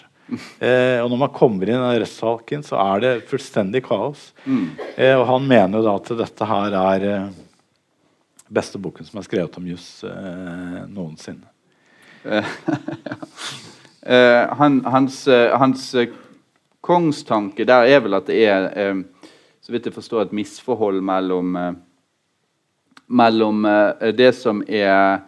[0.61, 4.33] Eh, og når man kommer inn i den rettssaken, så er det fullstendig kaos.
[4.45, 4.67] Mm.
[4.97, 7.31] Eh, og han mener jo da at dette her er eh,
[8.49, 11.49] beste boken som er skrevet om juss eh, noensinne.
[12.25, 12.47] eh,
[14.61, 16.09] han, hans, uh, hans uh,
[16.81, 19.03] kongstanke der er vel at det er
[19.61, 21.57] så vidt jeg forstår, et misforhold mellom,
[23.13, 23.67] mellom
[24.17, 25.19] det som er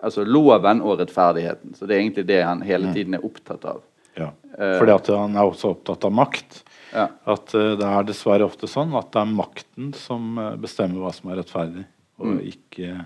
[0.00, 1.74] altså loven og rettferdigheten.
[1.76, 2.94] Så Det er egentlig det han hele mm.
[2.94, 3.82] tiden er opptatt av.
[4.16, 6.62] Ja, Fordi at han er også opptatt av makt.
[6.94, 7.10] Ja.
[7.28, 11.42] At det er dessverre ofte sånn at det er makten som bestemmer hva som er
[11.42, 11.84] rettferdig,
[12.20, 12.42] og mm.
[12.52, 12.98] ikke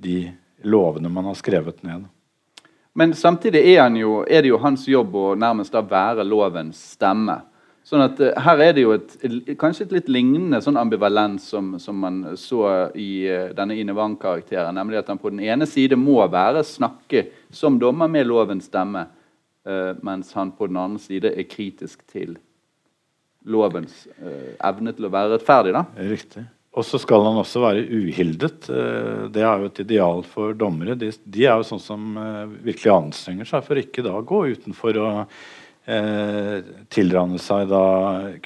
[0.00, 0.16] de
[0.64, 2.08] lovene man har skrevet ned.
[2.92, 7.38] Men samtidig er, jo, er, det jo hans jobb å nærmest da være lovens stemme.
[7.86, 9.14] Sånn at uh, Her er det jo et,
[9.58, 14.76] kanskje et litt lignende sånn ambivalens som, som man så i uh, denne Ine Wang-karakteren.
[14.76, 19.06] Nemlig at han på den ene side må være snakke som dommer med lovens stemme,
[19.06, 22.36] uh, mens han på den andre side er kritisk til
[23.48, 24.02] lovens
[24.60, 25.72] evne til å være rettferdig.
[25.72, 25.86] da.
[26.10, 26.42] Riktig.
[26.70, 28.68] Og så skal han også være uhildet.
[28.70, 30.94] Eh, det er jo et ideal for dommere.
[30.98, 35.00] De, de er jo sånn som eh, virkelig anstrenger seg for ikke da gå utenfor
[35.02, 35.08] å
[35.90, 36.60] eh,
[36.94, 37.82] tilrane seg da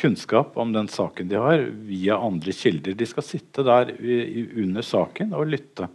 [0.01, 2.97] kunnskap om den saken de har, via andre kilder.
[2.97, 5.91] De skal sitte der under saken og lytte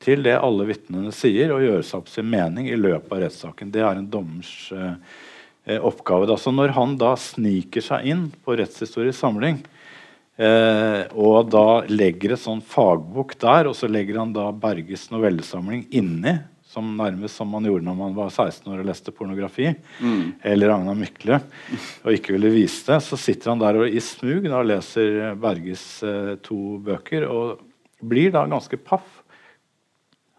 [0.00, 3.72] til det alle vitnene sier, og gjøre seg opp sin mening i løpet av rettssaken.
[3.74, 6.30] Det er en dommers eh, oppgave.
[6.30, 6.38] Da.
[6.40, 9.60] Så når han da sniker seg inn på Rettshistorisk samling,
[10.38, 15.88] Eh, og da legger et sånn fagbok der, og så legger han da Berges novellesamling
[15.98, 16.36] inni.
[16.68, 19.70] Som nærmest som man gjorde når man var 16 år og leste pornografi.
[20.04, 20.34] Mm.
[20.46, 21.38] Eller Agna Mykle.
[22.04, 22.98] Og ikke ville vise det.
[23.06, 27.64] Så sitter han der og i smug da leser Berges eh, to bøker og
[28.04, 29.24] blir da ganske paff.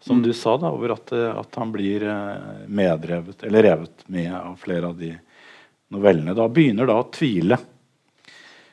[0.00, 4.30] Som du sa, da, over at, eh, at han blir eh, medrevet, eller revet med
[4.32, 5.10] av flere av de
[5.92, 6.32] novellene.
[6.38, 7.58] Da begynner da å tvile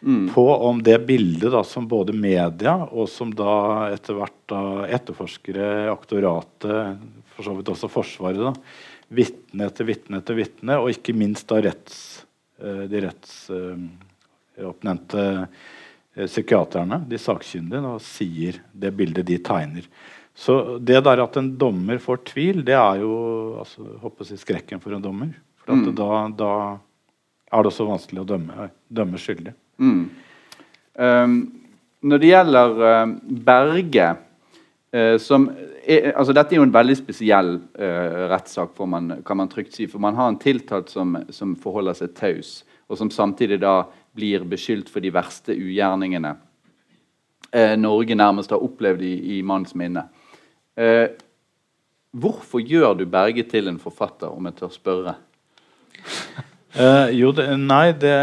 [0.01, 0.29] Mm.
[0.29, 4.59] på om det bildet da, som både media og som da etter hvert da
[4.93, 6.97] etterforskere, aktoratet,
[7.33, 8.53] for så vidt også Forsvaret, da,
[9.09, 11.97] vitne etter vitne etter vitne, og ikke minst da retts,
[12.61, 15.25] eh, de rettsoppnevnte
[16.17, 19.85] eh, psykiaterne, de sakkyndige, da, sier det bildet de tegner.
[20.37, 23.13] Så det der at en dommer får tvil, det er jo
[23.63, 25.33] altså, håper jeg skrekken for en dommer.
[25.63, 25.95] For at Mm.
[25.97, 26.51] da, da
[27.51, 29.53] er det også vanskelig å dømme, dømme skyldig.
[29.77, 30.09] Mm.
[30.97, 31.35] Um,
[32.01, 33.11] når det gjelder uh,
[33.45, 34.07] Berge
[34.95, 35.45] uh, som
[35.87, 39.87] er, altså Dette er jo en veldig spesiell uh, rettssak, kan man trygt si.
[39.89, 42.57] For man har en tiltalt som, som forholder seg taus,
[42.89, 43.83] og som samtidig da
[44.17, 50.07] blir beskyldt for de verste ugjerningene uh, Norge nærmest har opplevd i, i manns minne.
[52.17, 55.15] Hvorfor gjør du Berge til en forfatter, om jeg tør spørre?
[56.77, 58.13] Eh, jo, det, nei, det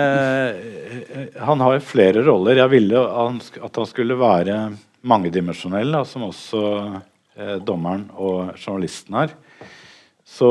[1.42, 2.60] Han har flere roller.
[2.60, 4.58] Jeg ville at han skulle være
[5.04, 6.62] mangedimensjonell, da, som også
[7.36, 9.34] eh, dommeren og journalisten er.
[10.24, 10.50] Så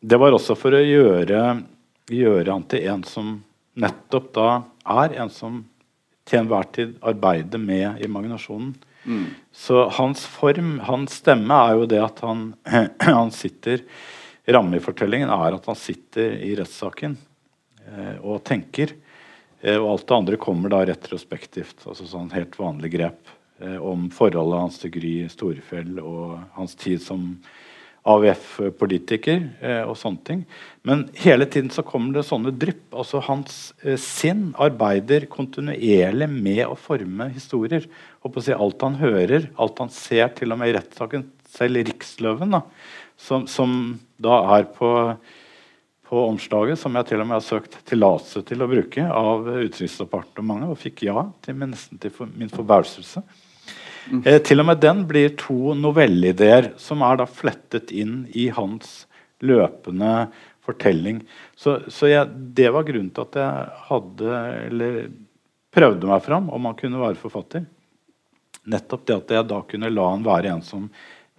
[0.00, 1.42] det var også for å gjøre,
[2.12, 3.34] gjøre han til en som
[3.76, 4.50] nettopp da
[5.02, 5.64] er en som
[6.26, 8.74] til enhver tid arbeider med imaginasjonen.
[9.06, 9.26] Mm.
[9.54, 12.48] Så hans form, hans stemme, er jo det at han,
[13.06, 13.84] han sitter
[14.46, 17.16] Rammefortellingen er at han sitter i rettssaken
[17.86, 18.94] eh, og tenker.
[19.60, 21.80] Eh, og alt det andre kommer da retrospektivt.
[21.86, 27.02] altså sånn helt vanlig grep eh, om forholdet hans til Gry Storefjell og hans tid
[27.02, 27.32] som
[28.06, 30.42] AUF-politiker eh, og sånne ting.
[30.86, 32.84] Men hele tiden så kommer det sånne drypp.
[32.94, 37.88] altså Hans eh, sinn arbeider kontinuerlig med å forme historier.
[38.22, 41.26] Håper å si Alt han hører, alt han ser, til og med i rettssaken,
[41.56, 42.62] selv Riksløven, da,
[43.16, 44.90] som, som da er på,
[46.06, 50.70] på omslaget, som jeg til og med har søkt tillatelse til å bruke av Utenriksdepartementet,
[50.70, 53.24] og fikk ja, til, nesten til for, min forbauselse.
[54.22, 59.04] Eh, til og med den blir to novelleideer som er da flettet inn i hans
[59.42, 60.28] løpende
[60.66, 61.22] fortelling.
[61.58, 65.00] Så, så jeg, det var grunnen til at jeg hadde Eller
[65.76, 67.66] prøvde meg fram om han kunne være forfatter.
[68.66, 70.88] Nettopp det at jeg da kunne la han være en som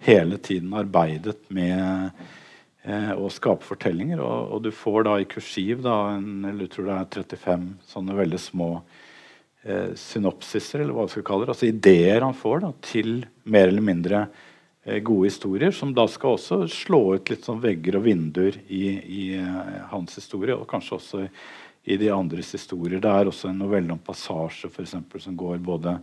[0.06, 2.10] hele tiden arbeidet med
[2.82, 4.22] eh, å skape fortellinger.
[4.22, 7.68] Og, og du får da i kursiv da, en, eller jeg tror det er 35
[7.92, 8.70] sånne veldig små
[9.64, 11.56] eh, synopsiser, eller hva vi skal kalle det.
[11.56, 13.14] Altså ideer han får da, til
[13.50, 14.24] mer eller mindre
[14.84, 18.84] eh, gode historier, som da skal også slå ut litt sånn vegger og vinduer i,
[18.98, 21.24] i eh, hans historie, og kanskje også
[21.88, 23.00] i de andres historier.
[23.00, 25.96] Det er også en novelle om passasje for eksempel, som går både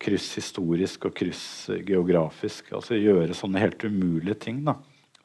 [0.00, 1.42] kryss historisk og kryss
[1.72, 2.72] eh, geografisk.
[2.76, 4.76] Altså gjøre sånne helt umulige ting da,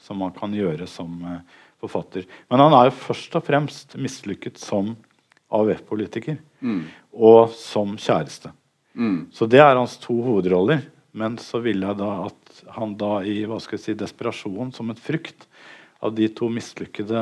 [0.02, 1.40] som man kan gjøre som eh,
[1.82, 2.28] forfatter.
[2.52, 4.96] Men han er jo først og fremst mislykket som
[5.54, 6.88] AUF-politiker Mm.
[7.14, 8.50] og som kjæreste.
[8.98, 9.28] Mm.
[9.30, 10.82] Så det er hans to hovedroller.
[11.16, 14.90] Men så ville jeg da at han da i hva skal jeg si, desperasjon, som
[14.92, 15.46] et frykt
[16.04, 17.22] av de to mislykkede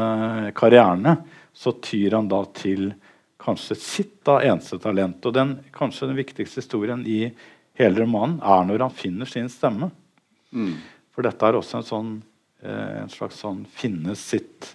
[0.58, 1.18] karrierene,
[1.54, 2.94] så tyr han da til
[3.44, 5.24] kanskje sitt da eneste talent.
[5.26, 7.28] Og den, kanskje den viktigste historien i
[7.80, 9.92] hele romanen er når han finner sin stemme.
[10.54, 10.78] Mm.
[11.14, 12.14] For dette er også en, sånn,
[12.64, 14.74] eh, en slags sånn finne sitt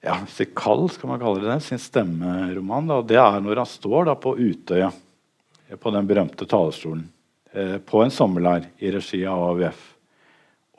[0.00, 2.88] ja, sitt kall, skal man kalle det, det, sin stemmeroman.
[2.88, 3.00] Da.
[3.04, 4.90] Det er når han står da, på Utøya,
[5.68, 7.04] eh, på den berømte talerstolen,
[7.52, 9.82] eh, på en sommerleir i regi av AUF,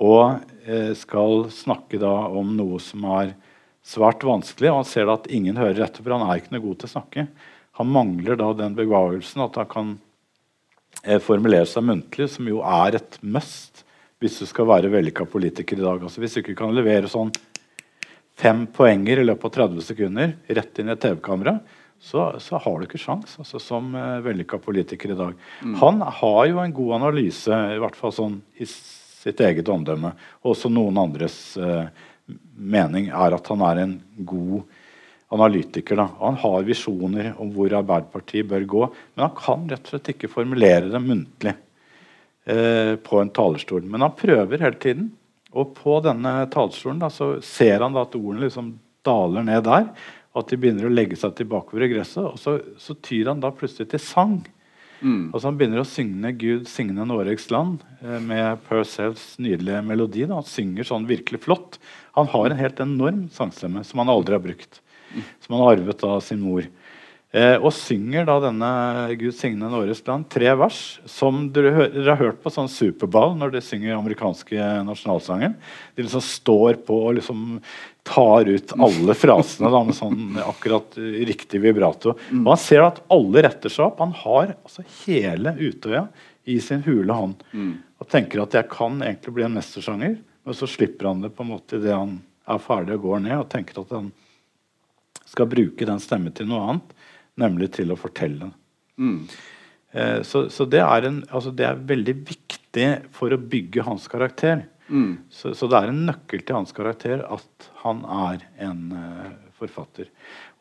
[0.01, 0.23] og
[0.65, 3.35] eh, skal snakke da om noe som er
[3.86, 4.71] svært vanskelig.
[4.71, 6.89] Og han ser da at ingen hører etter, for han er ikke noe god til
[6.89, 7.27] å snakke.
[7.79, 9.93] Han mangler da den begavelsen at han kan
[11.03, 13.86] eh, formulere seg muntlig, som jo er et must
[14.21, 16.03] hvis du skal være vellykka politiker i dag.
[16.05, 17.32] Altså Hvis du ikke kan levere sånn
[18.38, 21.57] fem poenger i løpet av 30 sekunder rett inn i et TV-kamera,
[22.01, 25.41] så, så har du ikke sjans altså, som eh, vellykka politiker i dag.
[25.82, 30.15] Han har jo en god analyse, i hvert fall sånn i sitt eget omdømme.
[30.41, 31.89] Og også noen andres eh,
[32.55, 34.61] mening er at han er en god
[35.32, 35.95] analytiker.
[35.95, 36.07] Da.
[36.19, 40.32] Han har visjoner om hvor Arbeiderpartiet bør gå, men han kan rett og slett ikke
[40.32, 41.55] formulere det muntlig
[42.45, 43.86] eh, på en talerstol.
[43.88, 45.11] Men han prøver hele tiden.
[45.51, 48.73] Og på denne talerstolen da, så ser han da at ordene liksom
[49.05, 49.89] daler ned der.
[50.38, 52.23] At de begynner å legge seg tilbake over gresset.
[52.23, 54.38] Og så, så tyr han da plutselig til sang.
[55.01, 55.31] Mm.
[55.33, 60.27] Altså Han begynner å synge 'Gud signe Noregs land' eh, med Purcells nydelige melodi.
[60.27, 60.37] Da.
[60.39, 61.79] Han synger sånn virkelig flott.
[62.17, 64.81] Han har en helt enorm sangstemme som han aldri har brukt.
[65.43, 66.67] Som han har arvet av sin mor.
[67.32, 68.69] Eh, og synger da denne
[69.15, 73.53] 'Gud signe Norges land' tre vers som dere, dere har hørt på sånn Superbowl når
[73.53, 75.55] de synger amerikanske nasjonalsangen.
[75.95, 77.61] De liksom står på og liksom
[78.03, 80.97] tar ut alle frasene da, med sånn akkurat
[81.32, 82.17] riktig vibrato.
[82.41, 84.03] Og han ser at alle retter seg opp.
[84.03, 86.09] Han har altså hele Utøya
[86.51, 87.45] i sin hule hånd.
[88.01, 91.45] Og tenker at jeg kan egentlig bli en mestersanger, men så slipper han det på
[91.45, 92.17] en måte idet han
[92.49, 94.09] er ferdig og går ned, og tenker at han
[95.29, 96.95] skal bruke den stemmen til noe annet,
[97.39, 98.51] nemlig til å fortelle.
[98.99, 99.27] Mm.
[99.91, 104.07] Eh, så, så det, er en, altså det er veldig viktig for å bygge hans
[104.11, 104.65] karakter.
[104.91, 105.23] Mm.
[105.32, 110.09] Så, så det er en nøkkel til hans karakter at han er en uh, forfatter.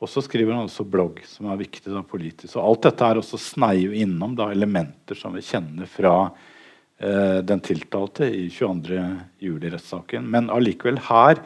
[0.00, 2.54] Og så skriver han også blogg, som er viktig da, politisk.
[2.56, 7.62] Og alt dette er også sneier innom da, elementer som vi kjenner fra uh, den
[7.66, 9.00] tiltalte i 22.
[9.42, 10.30] juli-rettssaken.
[10.30, 11.42] Men allikevel her,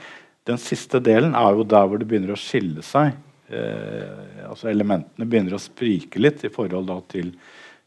[0.48, 3.16] den siste delen, er jo der hvor det begynner å skille seg.
[3.48, 7.32] Eh, altså Elementene begynner å sprike litt i forhold da, til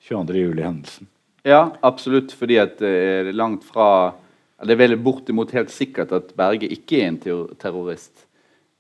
[0.08, 0.44] 22.
[0.44, 1.10] juli-hendelsen.
[1.48, 2.34] Ja, absolutt.
[2.36, 4.14] Fordi at det er langt fra
[4.58, 7.18] Det er vel bortimot helt sikkert at Berge ikke er en
[7.62, 8.26] terrorist.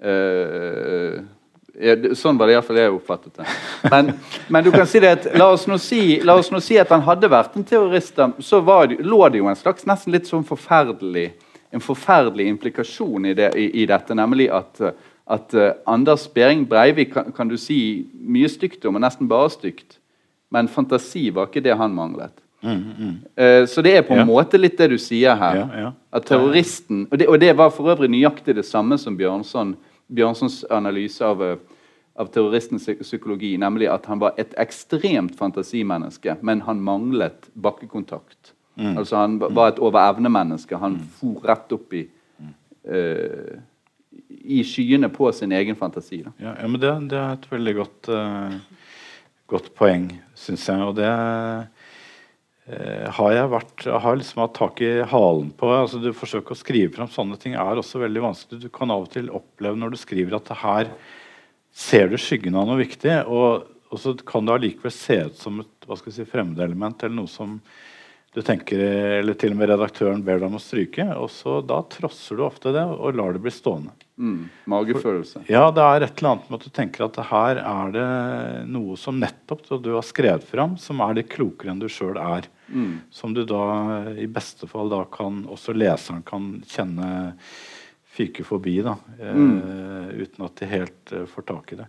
[0.01, 1.19] Eh,
[2.17, 3.45] sånn var det iallfall jeg oppfattet det.
[3.93, 4.09] Men,
[4.49, 7.05] men du kan si det at, la, oss nå si, oss nå si at han
[7.05, 8.17] hadde vært en terrorist.
[8.41, 11.29] Så det, lå det jo en slags nesten litt sånn forferdelig
[11.69, 14.93] en forferdelig implikasjon i, det, i, i dette, nemlig at, eh,
[15.29, 19.49] at eh, Anders Behring Breivik kan, kan du si mye stygt om, og nesten bare
[19.49, 19.97] stygt.
[20.51, 22.31] Men fantasi var ikke det han manglet.
[22.63, 24.25] Eh, så det er på en Ja.
[24.25, 25.55] måte litt det du sier her.
[25.55, 25.91] Ja, ja.
[26.13, 29.75] At terroristen og det, og det var for øvrig nøyaktig det samme som Bjørnson,
[30.13, 31.57] Bjørnsons analyse av, eh,
[32.17, 38.53] av terroristens psykologi, nemlig at han var et ekstremt fantasimenneske, men han manglet bakkekontakt.
[38.77, 40.77] Altså Han var et over-evne-menneske.
[40.77, 42.07] Han for rett opp i
[42.85, 43.57] eh,
[44.47, 46.23] i skyene på sin egen fantasi.
[46.39, 48.55] Ja, ja men det, det er et veldig godt, uh,
[49.51, 50.83] godt poeng, syns jeg.
[50.85, 51.67] Og det uh,
[53.17, 55.71] har jeg vært har liksom hatt tak i halen på.
[55.71, 58.61] altså Du forsøker å skrive fram sånne ting er også veldig vanskelig.
[58.65, 60.91] Du kan av og til oppleve når du skriver at det her
[61.77, 65.61] ser du skyggen av noe viktig, og, og så kan det allikevel se ut som
[65.61, 67.59] et hva skal si, fremmedelement eller noe som
[68.35, 68.81] du tenker,
[69.21, 71.05] eller til og med redaktøren ber deg om å stryke.
[71.15, 73.95] og så Da trosser du ofte det og lar det bli stående.
[74.17, 74.49] Mm.
[74.65, 75.43] Magefølelse.
[75.45, 78.05] Ja, det er et eller annet med at du tenker at her er det
[78.73, 82.49] noe som nettopp du har skrevet fram, som er litt klokere enn du sjøl er.
[82.67, 83.03] Mm.
[83.13, 83.65] Som du da
[84.17, 87.11] i beste fall da kan også leseren kan kjenne
[88.17, 88.95] fyke forbi, da.
[89.19, 91.85] Eh, uten at de helt uh, får tak i det.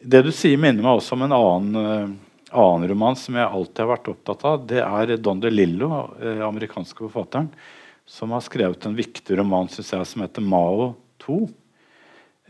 [0.00, 3.84] Det du sier, minner meg også om en annen, uh, annen roman som jeg alltid
[3.84, 4.64] har vært opptatt av.
[4.66, 7.50] Det er Don DeLillo, eh, amerikanske forfatteren,
[8.08, 11.44] som har skrevet en viktig roman synes jeg, som heter Mao 2.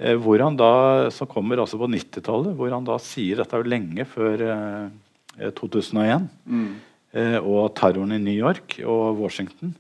[0.01, 3.65] Eh, hvor han da, som kommer altså på 90-tallet, hvor han da sier Dette er
[3.65, 6.71] jo lenge før eh, 2001 Mm.
[7.13, 9.75] eh, og terroren i New York og Washington.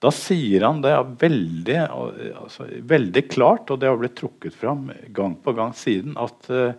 [0.00, 4.88] Da sier han det veldig, eh, altså, veldig klart, og det har blitt trukket fram
[5.12, 6.72] gang på gang siden, at eh,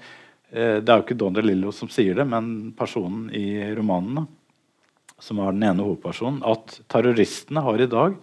[0.52, 4.26] eh, det er jo ikke Don DeLillo som sier det, men personen i romanen,
[5.20, 8.16] som er den ene hovedpersonen, at terroristene har i dag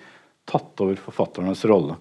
[0.49, 1.99] tatt over forfatternes rolle.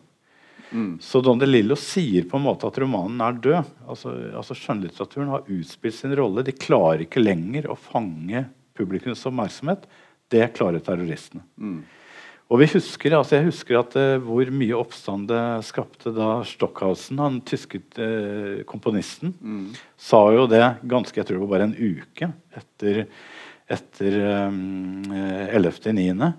[0.71, 0.97] Mm.
[1.01, 3.73] Så Don de Lillo sier på en måte at romanen er død.
[3.87, 6.45] Altså, altså Skjønnlitteraturen har utspilt sin rolle.
[6.45, 8.47] De klarer ikke lenger å fange
[8.77, 9.85] publikums oppmerksomhet.
[10.31, 11.45] Det klarer terroristene.
[11.55, 11.83] Mm.
[12.45, 17.21] Og vi husker, altså Jeg husker at uh, hvor mye oppstand det skapte da Stockhausen,
[17.21, 19.71] han tyske uh, komponisten, mm.
[19.97, 23.01] sa jo det ganske jeg tror det var bare en uke etter,
[23.65, 26.29] etter eh, um, 11.9.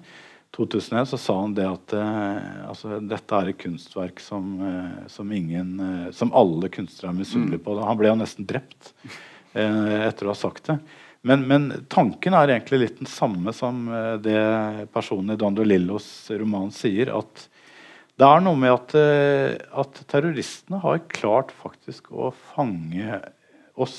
[0.57, 5.33] 2001 så sa han det at eh, altså, dette er et kunstverk som, eh, som,
[5.33, 7.65] ingen, eh, som alle kunstnere er misunnelige mm.
[7.67, 7.75] på.
[7.85, 8.95] Han ble jo nesten drept
[9.53, 10.79] eh, etter å ha sagt det.
[11.27, 14.41] Men, men, tanken er egentlig litt den samme som eh, det
[14.95, 17.13] personen i Dando Lillos roman sier.
[17.19, 17.49] At
[18.17, 23.21] det er noe med at, eh, at terroristene har klart faktisk å fange
[23.77, 23.99] oss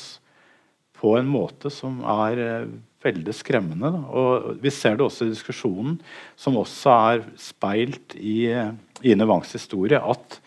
[0.97, 2.65] på en måte som er
[3.07, 3.91] veldig skremmende.
[3.95, 4.03] Da.
[4.11, 5.97] Og vi ser det også i diskusjonen,
[6.39, 8.75] som også er speilt i eh,
[9.07, 10.39] Ine Wangs historie, at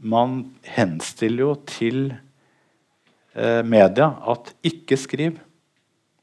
[0.00, 2.02] man henstiller jo til
[3.34, 5.38] eh, media at ikke skriv.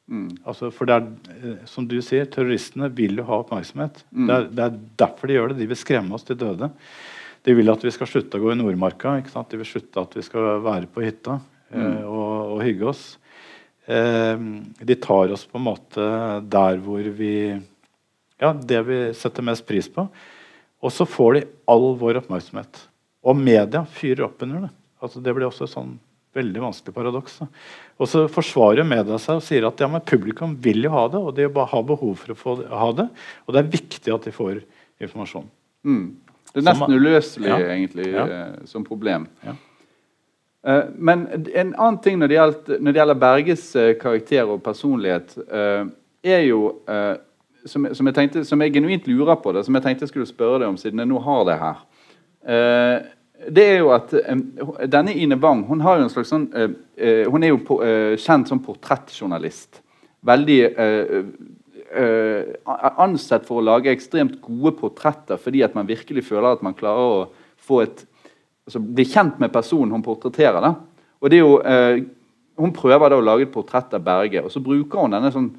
[0.07, 0.37] Mm.
[0.47, 4.01] Altså, for det er, eh, som du sier, terroristene vil jo ha oppmerksomhet.
[4.11, 4.25] Mm.
[4.25, 5.61] Det, er, det er derfor de gjør det.
[5.61, 6.71] De vil skremme oss til døde.
[7.47, 9.17] De vil at vi skal slutte å gå i Nordmarka.
[9.23, 11.37] De vil slutte at vi skal være på hytta
[11.71, 13.05] eh, og, og hygge oss.
[13.87, 14.39] Eh,
[14.83, 16.07] de tar oss på en måte
[16.51, 17.33] der hvor vi
[18.37, 20.03] Ja, det vi setter mest pris på.
[20.83, 22.83] Og så får de all vår oppmerksomhet.
[23.25, 24.73] Og media fyrer opp under det.
[25.01, 25.95] Altså, det blir også et sånn
[26.37, 27.39] veldig vanskelig paradoks.
[27.41, 27.47] Da.
[27.97, 31.21] Og så forsvarer media seg og sier at ja, men publikum vil jo ha det,
[31.21, 33.07] og de har behov for å få ha det.
[33.47, 34.61] Og det er viktig at de får
[35.01, 35.47] informasjon.
[35.87, 36.05] Mm.
[36.51, 37.57] Det er nesten uløselig ja.
[37.73, 38.27] egentlig ja.
[38.27, 39.27] Eh, som problem.
[39.45, 39.55] Ja.
[40.67, 44.63] Eh, men en annen ting når det, gjelder, når det gjelder Berges eh, karakter og
[44.65, 45.83] personlighet, eh,
[46.27, 46.73] er jo
[47.67, 50.27] som, som, jeg tenkte, som, jeg genuint lurer på det, som jeg tenkte jeg skulle
[50.27, 51.79] spørre deg om, siden jeg nå har det her.
[53.53, 54.11] Det er jo at
[54.91, 57.77] Denne Ine Wang hun har jo en slags sånn Hun er jo
[58.23, 59.81] kjent som portrettjournalist.
[60.27, 60.59] Veldig
[63.05, 67.19] ansett for å lage ekstremt gode portretter fordi at man virkelig føler at man klarer
[67.19, 67.27] å
[67.67, 68.03] få et
[68.67, 70.59] altså bli kjent med personen hun portretterer.
[70.63, 70.75] Da.
[71.23, 72.05] Og det er jo,
[72.57, 75.51] Hun prøver da å lage et portrett av Berge, og så bruker hun denne sånn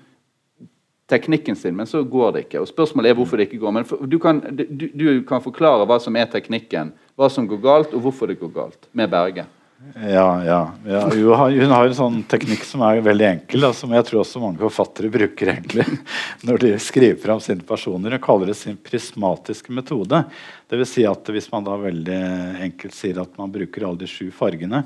[1.08, 2.64] teknikken sin, men så går det ikke.
[2.64, 3.74] Og Spørsmålet er hvorfor det ikke går.
[3.76, 7.62] Men for, du, kan, du, du, kan, forklare hva som er teknikken, hva som går
[7.62, 9.46] galt, og hvorfor det går galt med Berge.
[9.94, 10.72] Ja, ja.
[10.86, 11.10] ja.
[11.14, 14.58] Hun har en sånn teknikk som er veldig enkel, da, som jeg tror også mange
[14.58, 15.86] forfattere bruker egentlig
[16.46, 18.16] når de skriver fram sine personer.
[18.16, 20.24] Hun kaller det sin prismatiske metode.
[20.66, 22.22] Det vil Si at hvis man da veldig
[22.66, 24.82] enkelt sier at man bruker alle de sju fargene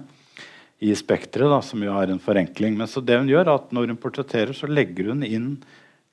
[0.83, 2.77] i spekteret, som jo er en forenkling.
[2.77, 5.55] Men så det hun gjør, er at når hun portretterer, så legger hun inn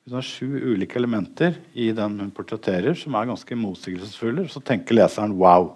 [0.09, 4.47] hun har sju ulike elementer i den hun portretterer, som er ganske motsigelsesfulle.
[4.49, 5.75] Så tenker leseren 'wow'.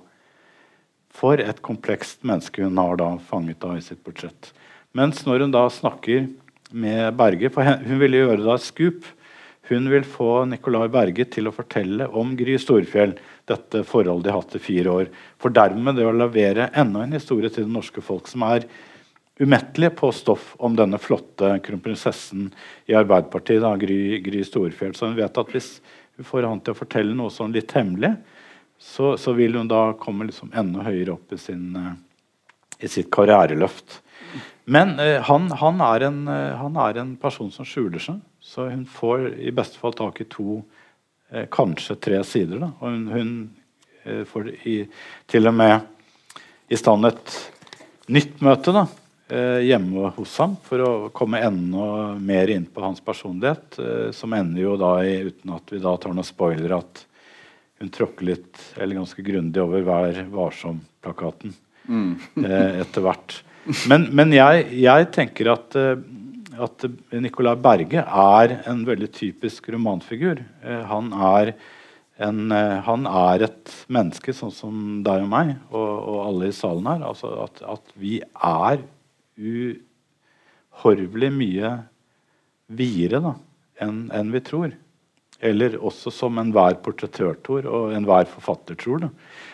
[1.13, 4.49] For et komplekst menneske hun har da fanget av i sitt budsjett.
[4.97, 6.27] Mens når hun da snakker
[6.73, 9.05] med Berge for Hun ville gjøre da et skup.
[9.69, 13.13] Hun vil få Nicolai Berge til å fortelle om Gry Storfjell,
[13.47, 15.11] dette forholdet de har hatt i fire år.
[15.39, 18.67] For dermed det å levere enda en historie til det norske folk som er
[19.39, 22.49] umettelige på stoff om denne flotte kronprinsessen
[22.91, 24.93] i Arbeiderpartiet, da, Gry, Gry Storfjell.
[24.97, 25.77] Så hun vet at hvis
[26.17, 28.13] hun får han til å fortelle noe sånn litt hemmelig,
[28.83, 31.93] så, så vil hun da komme liksom enda høyere opp i, sin, uh,
[32.83, 33.99] i sitt karriereløft.
[34.69, 38.67] Men uh, han, han, er en, uh, han, er en, person som skjuler seg, så
[38.69, 40.61] hun får i beste fall tak i to,
[41.49, 42.59] kanskje tre sider.
[42.61, 42.67] Da.
[42.83, 44.75] Og hun, hun får i,
[45.31, 45.79] til og med
[46.69, 47.31] i stand et
[48.13, 48.69] nytt møte.
[48.75, 48.83] da,
[49.33, 51.85] Eh, hjemme hos ham for å komme enda
[52.19, 53.79] mer inn på hans personlighet.
[53.79, 57.05] Eh, som ender jo da i, uten at vi da tar noen spoiler, at
[57.83, 61.51] hun tråkker litt eller ganske grundig over Vær varsom-plakaten
[61.83, 62.13] mm.
[62.39, 63.43] Eh, etter hvert.
[63.91, 70.41] Men, men jeg, jeg, tenker at, at Nicolai Berge er en veldig typisk romanfigur.
[70.63, 71.53] han er
[72.23, 72.51] en,
[72.87, 77.07] han er et menneske sånn som deg og meg og, og alle i salen her.
[77.07, 78.83] Altså at, at vi er
[80.75, 81.71] uhorvelig mye
[82.67, 83.35] videre
[83.81, 84.71] enn en vi tror.
[85.43, 89.05] Eller også som enhver portrettør tror, og enhver forfatter tror.
[89.05, 89.09] Da,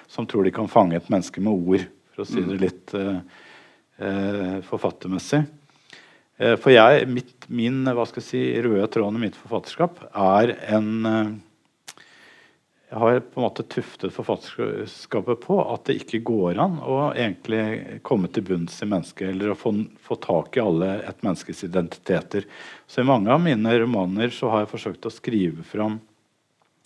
[0.09, 2.61] som tror de kan fange et menneske med ord, for å si det mm.
[2.61, 3.19] litt eh,
[4.05, 5.43] eh, forfattermessig.
[6.39, 10.55] Eh, for jeg, mitt, min hva skal jeg si, røde tråden i mitt forfatterskap er
[10.75, 11.39] en
[12.89, 18.29] har på en måte tuftet forfatterskapet på at det ikke går an å egentlig komme
[18.33, 22.47] til bunns i mennesket, eller å få, få, tak i alle et menneskes identiteter.
[22.89, 25.99] Så I mange av mine romaner så har jeg forsøkt å skrive fram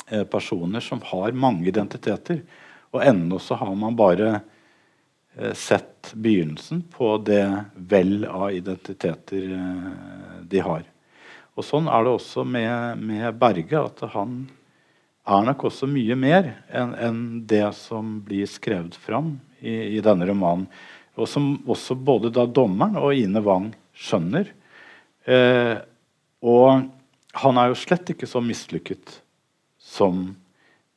[0.10, 2.42] eh, personer som har mange identiteter.
[2.92, 4.34] Og ennå så har man bare
[5.38, 7.46] eh, sett begynnelsen på det
[7.76, 9.88] vel av identiteter eh,
[10.52, 10.84] de har.
[11.56, 13.80] Og Sånn er det også med, med Berge.
[13.80, 14.44] at han
[15.24, 20.28] er nok også mye mer enn en det som blir skrevet fram i, i, denne
[20.28, 20.68] romanen.
[21.16, 24.50] Og som også både da dommeren og Ine Wang skjønner.
[25.24, 25.76] Eh,
[26.44, 26.88] og
[27.44, 29.20] han er jo slett ikke så mislykket
[29.80, 30.26] som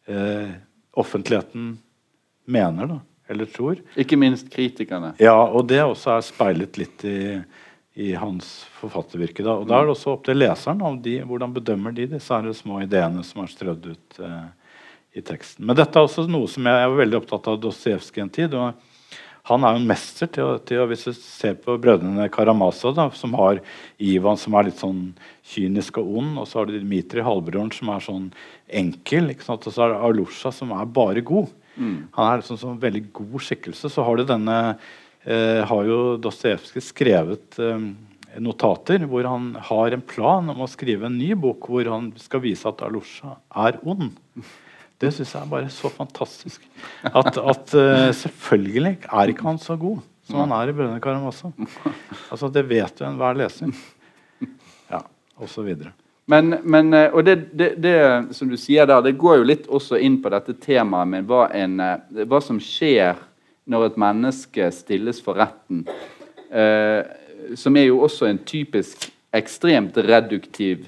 [0.09, 0.57] eh,
[0.97, 1.77] offentligheten
[2.51, 2.99] mener, da,
[3.31, 3.79] eller tror.
[4.01, 5.13] Ikke minst kritikerne.
[5.23, 7.19] Ja, og det også er speilet litt i
[7.97, 9.45] i hans forfattervirke.
[9.45, 9.55] Da.
[9.57, 12.83] Og da er det også opp til leseren om de, hvordan bedømmer de disse små
[12.85, 14.75] ideene som er strødd ut eh,
[15.17, 15.65] i teksten.
[15.65, 18.55] Men dette er også noe som jeg, jeg var veldig opptatt av Dostojevskij en tid.
[18.55, 18.77] og
[19.47, 23.09] han er jo en mester til til å, Hvis du ser på brødrene Karamazov, da,
[23.15, 23.61] som har
[24.03, 25.15] Ivan som er litt sånn
[25.47, 28.27] kynisk og ond, og så har du Dmitrij halvbroren som er sånn
[28.67, 31.49] enkel, og så er det Alusha som er bare god.
[31.77, 32.09] Mm.
[32.17, 33.93] Han er liksom sånn veldig god skikkelse.
[33.93, 34.59] Så har du denne
[35.27, 37.87] har jo Dostojevskij skrevet eh,
[38.43, 42.45] notater hvor han har en plan om å skrive en ny bok hvor han skal
[42.45, 44.11] vise at Alusha er ond.
[45.01, 46.63] Det syns jeg er bare så fantastisk.
[47.05, 51.53] At, at uh, selvfølgelig er ikke han så god som han er i 'Brødrene Karamazov'.
[52.31, 53.71] Altså, det vet jo enhver leser.
[54.91, 55.05] Ja,
[55.39, 55.93] og så videre.
[56.27, 57.95] Men, men eh, og det, det, det,
[58.35, 61.45] som du sier der, det går jo litt også inn på dette temaet med hva,
[61.55, 63.15] en, eh, hva som skjer
[63.67, 65.85] når et menneske stilles for retten.
[66.51, 67.03] Eh,
[67.59, 70.87] som er jo også en typisk ekstremt reduktiv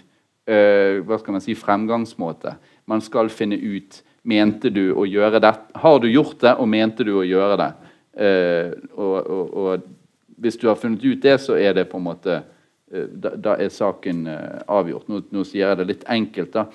[0.49, 2.55] eh, hva skal man si, fremgangsmåte.
[2.89, 5.55] Man skal finne ut mente du å gjøre det.
[5.83, 7.72] Har du gjort det, og mente du å gjøre det?
[8.18, 9.91] Eh, og, og, og,
[10.39, 12.43] hvis du har funnet ut det, så er det på en måte
[12.91, 15.09] Eh, da, da, er saken uh, avgjort.
[15.12, 16.55] Nå, nå, sier jeg det litt enkelt.
[16.55, 16.66] da.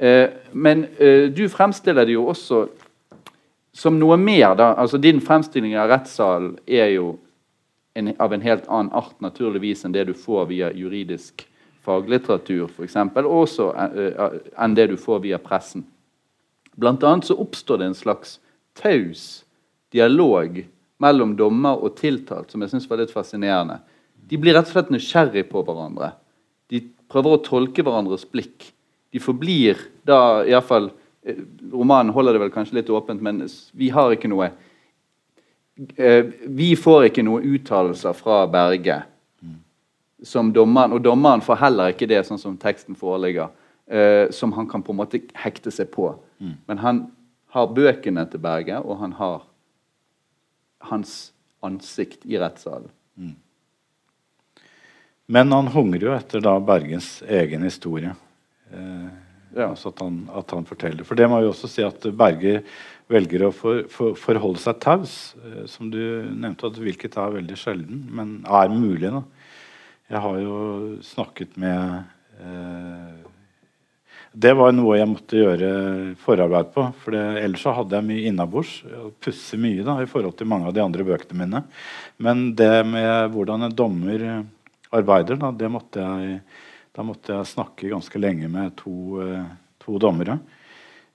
[0.00, 0.86] Uh, men
[1.36, 2.64] du fremstiller det jo også
[3.72, 4.54] som noe mer.
[4.56, 7.18] da, altså Din fremstilling av rettssalen er jo
[7.94, 11.46] en, av en helt annen art naturligvis enn det du får via juridisk
[11.84, 13.70] faglitteratur f.eks., og også
[14.58, 15.84] enn det du får via pressen.
[16.76, 18.38] Blant annet så oppstår det en slags
[18.78, 19.44] taus
[19.92, 20.62] dialog
[21.02, 23.80] mellom dommer og tiltalt som jeg syns var litt fascinerende.
[24.14, 26.12] De blir rett og slett nysgjerrig på hverandre.
[26.70, 28.68] De prøver å tolke hverandres blikk.
[29.10, 30.90] De forblir da iallfall
[31.72, 33.42] Romanen holder det vel kanskje litt åpent, men
[33.76, 34.46] vi har ikke noe
[35.96, 39.02] eh, Vi får ikke noen uttalelser fra Berge
[40.22, 43.50] som dommeren, og dommeren får heller ikke det, sånn som teksten foreligger,
[43.88, 46.12] eh, som han kan på en måte hekte seg på.
[46.40, 46.56] Mm.
[46.68, 47.00] Men han
[47.54, 49.46] har bøkene til Berge, og han har
[50.90, 51.32] hans
[51.64, 52.90] ansikt i rettssalen.
[53.16, 53.36] Mm.
[55.30, 58.14] Men han hungrer jo etter da Bergens egen historie.
[58.72, 59.08] Eh,
[59.54, 59.70] ja.
[59.70, 61.06] altså at han, at han, forteller.
[61.06, 62.60] For det må jo også si at Berge
[63.10, 67.58] velger å for, for, forholde seg taus, eh, som du nevnte, at hvilket er veldig
[67.58, 69.10] sjelden, men er mulig.
[69.10, 69.24] da.
[70.10, 70.60] Jeg har jo
[71.06, 72.00] snakket med
[72.42, 73.26] eh,
[74.30, 75.72] Det var noe jeg måtte gjøre
[76.22, 76.86] forarbeid på.
[77.02, 78.76] For det, ellers så hadde jeg mye innabords.
[79.22, 81.64] Pusse mye da, i forhold til mange av de andre bøkene mine.
[82.22, 84.26] Men det med hvordan en dommer
[84.94, 85.38] arbeider.
[85.40, 86.40] Da, det måtte jeg,
[86.96, 89.44] da måtte jeg snakke ganske lenge med to, eh,
[89.82, 90.38] to dommere.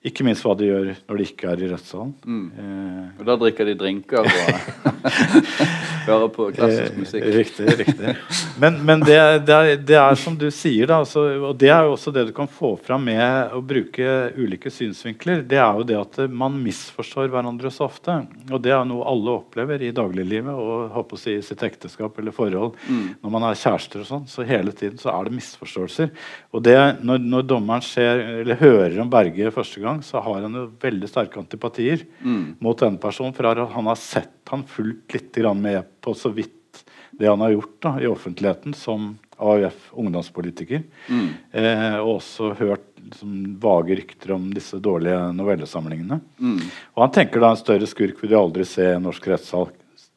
[0.06, 2.12] Ikke minst hva de gjør når de ikke er i rettssalen.
[2.26, 2.45] Mm.
[2.62, 5.06] Eh, og da drikker de drinker og
[6.06, 7.26] hører på klassisk eh, musikk.
[7.34, 7.66] riktig.
[7.80, 8.14] riktig.
[8.62, 11.88] Men, men det, det, er, det, er, som du sier, da, altså, og det er
[11.88, 15.41] jo også det du kan få fram med å bruke ulike synsvinkler.
[15.49, 18.20] Det er jo det at man misforstår hverandre så ofte.
[18.51, 22.22] Og det er noe alle opplever i dagliglivet og håper å si, i sitt ekteskap
[22.22, 22.78] eller forhold.
[22.86, 23.08] Mm.
[23.26, 26.14] Når man er kjærester og sånn, så hele tiden så er det misforståelser.
[26.53, 30.43] Og det, når, når dommeren ser, eller hører om Berge første gang gang, så har
[30.46, 32.58] han jo veldig sterke antipatier mm.
[32.64, 33.34] mot denne personen.
[33.36, 36.84] For han har sett han fulgt litt med på så vidt
[37.16, 40.84] det han har gjort da, i offentligheten som AUF ungdomspolitiker.
[41.10, 41.30] Mm.
[41.52, 46.20] Eh, og også hørt liksom, vage rykter om disse dårlige novellesamlingene.
[46.39, 46.60] Mm.
[46.96, 49.72] Og han tenker da en større skurk vil du aldri se i norsk rettssal.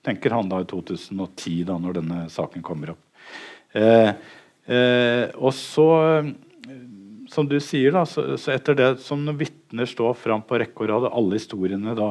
[0.06, 3.30] Tenker han da i 2010, da når denne saken kommer opp.
[3.78, 4.10] Eh,
[4.66, 5.88] eh, og så
[7.38, 10.88] som du sier, da, så, så etter det som vitner står fram på rekke og
[10.90, 12.08] rad, og alle historiene da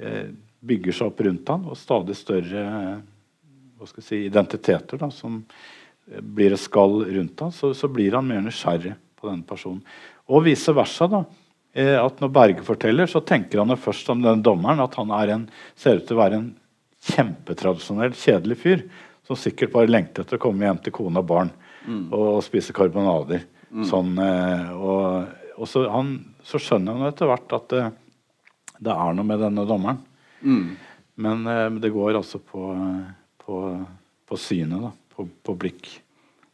[0.00, 0.30] eh,
[0.64, 2.62] bygger seg opp rundt han, og stadig større
[3.76, 7.92] hva skal jeg si, identiteter da, som eh, blir et skall rundt han, så, så,
[7.92, 9.84] blir han mer nysgjerrig på denne personen.
[10.32, 11.10] Og vice versa.
[11.12, 11.24] da,
[11.76, 15.48] eh, at Når Berge forteller, så tenker han først om den dommeren at han en,
[15.76, 16.52] ser ut til å være en
[17.04, 18.88] kjempetradisjonell, kjedelig fyr
[19.28, 21.52] som sikkert bare lengter etter å komme hjem til kone og barn
[21.84, 22.06] mm.
[22.16, 23.44] og spise karbonader.
[23.74, 23.84] Mm.
[23.90, 26.14] Sånn, eh, og, og så, han,
[26.46, 27.84] så, skjønner han etter hvert at det,
[28.78, 29.98] det, er noe med denne dommeren.
[30.46, 30.76] Mm.
[31.24, 32.70] Men eh, det går altså på,
[33.42, 33.60] på,
[34.30, 34.92] på synet, da.
[35.14, 35.92] På, på blikk.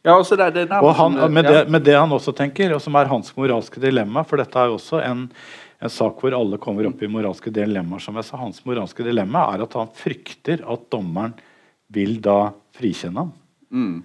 [0.05, 2.95] Ja, altså det, det og han, med, det, med, det, han også tenker, og som
[2.97, 5.27] er hans moralske dilemma For dette er jo også en,
[5.77, 8.01] en sak hvor alle kommer opp i moralske dilemmaer.
[8.01, 11.35] som jeg sa, Hans moralske dilemma er at han frykter at dommeren
[11.93, 13.33] vil da frikjenne ham.
[13.69, 13.97] Mm.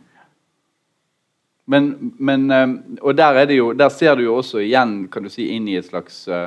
[1.67, 2.69] Men, men, eh,
[3.03, 5.89] og der, jo, der, ser du jo også igjen kan du si, inn i et
[5.89, 6.47] slags uh,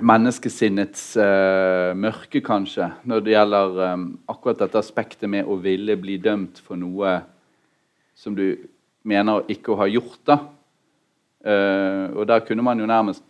[0.00, 6.16] menneskesinnets uh, mørke, kanskje, når det gjelder um, akkurat dette aspektet med å ville bli
[6.22, 7.18] dømt for noe
[8.16, 8.56] som du
[9.08, 10.22] mener ikke å ha gjort.
[10.24, 10.40] da.
[11.44, 13.28] Uh, og der kunne man jo nærmest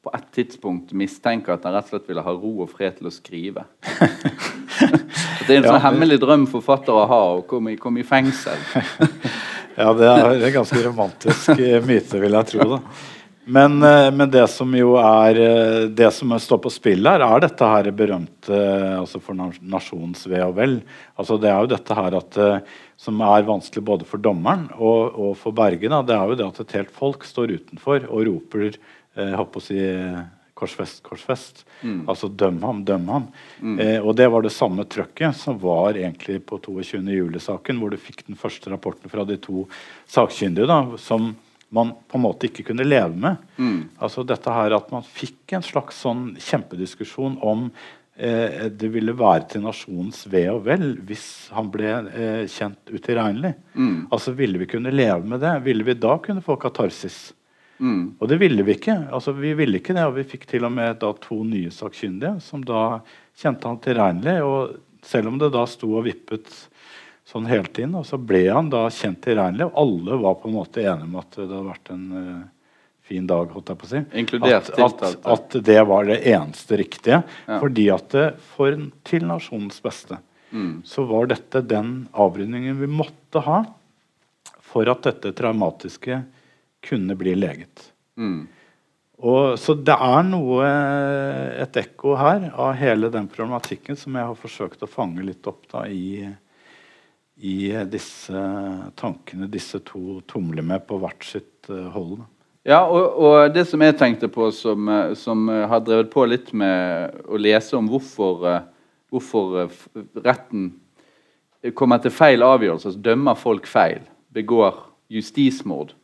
[0.00, 3.10] på et tidspunkt mistenke at han rett og slett ville ha ro og fred til
[3.10, 3.66] å skrive.
[5.44, 8.56] det er en sånn ja, hemmelig drøm forfattere har, å komme, komme i fengsel.
[9.76, 12.68] Ja, det er en ganske romantisk eh, myte, vil jeg tro.
[12.74, 12.80] da.
[13.50, 17.42] Men, eh, men, det som jo er eh, det som står på spill her, er
[17.42, 18.60] dette her berømte
[18.98, 20.76] altså for nasjonens ve og vel.
[21.18, 22.40] Altså det er jo dette her at,
[23.00, 25.88] som er vanskelig både for dommeren og, og for Berge.
[25.88, 26.02] Da.
[26.06, 29.64] Det er jo det at et helt folk står utenfor og roper eh, håper å
[29.64, 29.80] si
[30.60, 31.64] korsfest, korsfest.
[31.80, 32.04] Mm.
[32.10, 33.28] Altså døm ham, døm ham.
[33.60, 33.76] Mm.
[33.80, 37.02] Eh, og det var det samme trøkket som var egentlig på 22.
[37.16, 39.66] juli-saken, hvor du fikk den første rapporten fra de to
[40.10, 41.32] sakkyndige, da, som
[41.70, 43.48] man på en måte ikke kunne leve med.
[43.56, 43.80] Mm.
[44.02, 47.68] Altså dette her At man fikk en slags sånn kjempediskusjon om
[48.16, 53.54] eh, det ville være til nasjonens ve og vel hvis han ble eh, kjent utilregnelig.
[53.74, 54.08] Mm.
[54.10, 55.54] Altså Ville vi kunne leve med det?
[55.68, 57.28] Ville vi da kunne få katarsis?
[57.80, 58.02] Mm.
[58.18, 58.96] Og det ville vi ikke.
[59.10, 62.36] Altså, vi ville ikke det, og vi fikk til og med da, to nye sakkyndige
[62.44, 63.00] som da
[63.40, 64.36] kjente han tilregnelig.
[64.44, 66.50] Og selv om det da sto og vippet
[67.30, 69.70] sånn hele tiden, og så ble han da kjent tilregnelig.
[69.70, 72.40] Og alle var på en måte enige om at det hadde vært en uh,
[73.10, 73.52] fin dag.
[73.54, 74.02] holdt jeg på å si.
[74.50, 77.22] At, at, at, det var det eneste riktige.
[77.46, 77.60] Ja.
[77.62, 78.76] Fordi at det, for,
[79.08, 80.20] til nasjonens beste
[80.50, 80.82] mm.
[80.86, 83.62] så var dette den avrundingen vi måtte ha
[84.70, 86.20] for at dette traumatiske
[86.80, 87.92] kunne bli leget.
[88.16, 88.48] Mm.
[89.20, 90.68] Og, så det er noe,
[91.60, 95.66] et ekko her av hele den problematikken som jeg har forsøkt å fange litt opp
[95.72, 96.24] da, i,
[97.36, 97.56] i
[97.92, 98.44] disse
[98.96, 102.22] tankene disse to tumler med på hvert sitt uh, hold.
[102.64, 107.20] Ja, og, og, det som jeg tenkte på, som, som, har drevet på litt med
[107.28, 108.44] å lese om hvorfor,
[109.12, 109.68] hvorfor
[110.24, 110.70] retten
[111.76, 114.76] kommer til feil avgjørelse, altså dømmer folk feil, begår
[115.12, 115.99] justismord Eh,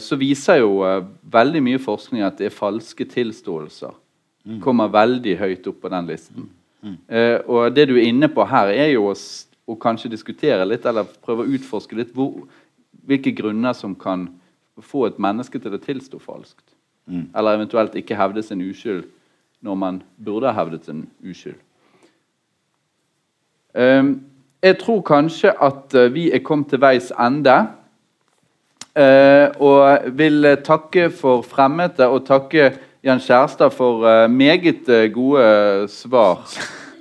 [0.00, 3.94] så viser jo eh, veldig mye forskning at det er falske tilståelser.
[4.44, 4.58] Mm.
[4.64, 6.48] Kommer veldig høyt opp på den listen.
[6.82, 6.96] Mm.
[7.08, 9.14] Eh, og det du er inne på her, er jo å,
[9.68, 12.44] å, kanskje diskutere litt, eller prøve å utforske litt hvor,
[13.08, 14.28] hvilke grunner som kan
[14.84, 16.66] få et menneske til å tilstå falskt.
[17.08, 17.30] Mm.
[17.32, 19.06] Eller eventuelt ikke hevde sin uskyld
[19.64, 21.56] når man burde ha hevdet sin uskyld.
[24.62, 27.54] jeg tror kanskje at vi er kommet til veis ende.
[28.96, 32.72] Uh, og vil takke for fremmøtet og takke
[33.04, 36.42] Jan Kjærstad for uh, meget gode svar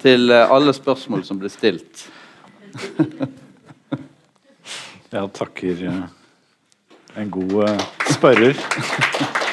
[0.02, 2.06] til alle spørsmål som ble stilt.
[5.12, 5.86] Jeg takker
[7.18, 7.80] en god
[8.12, 9.47] spørrer.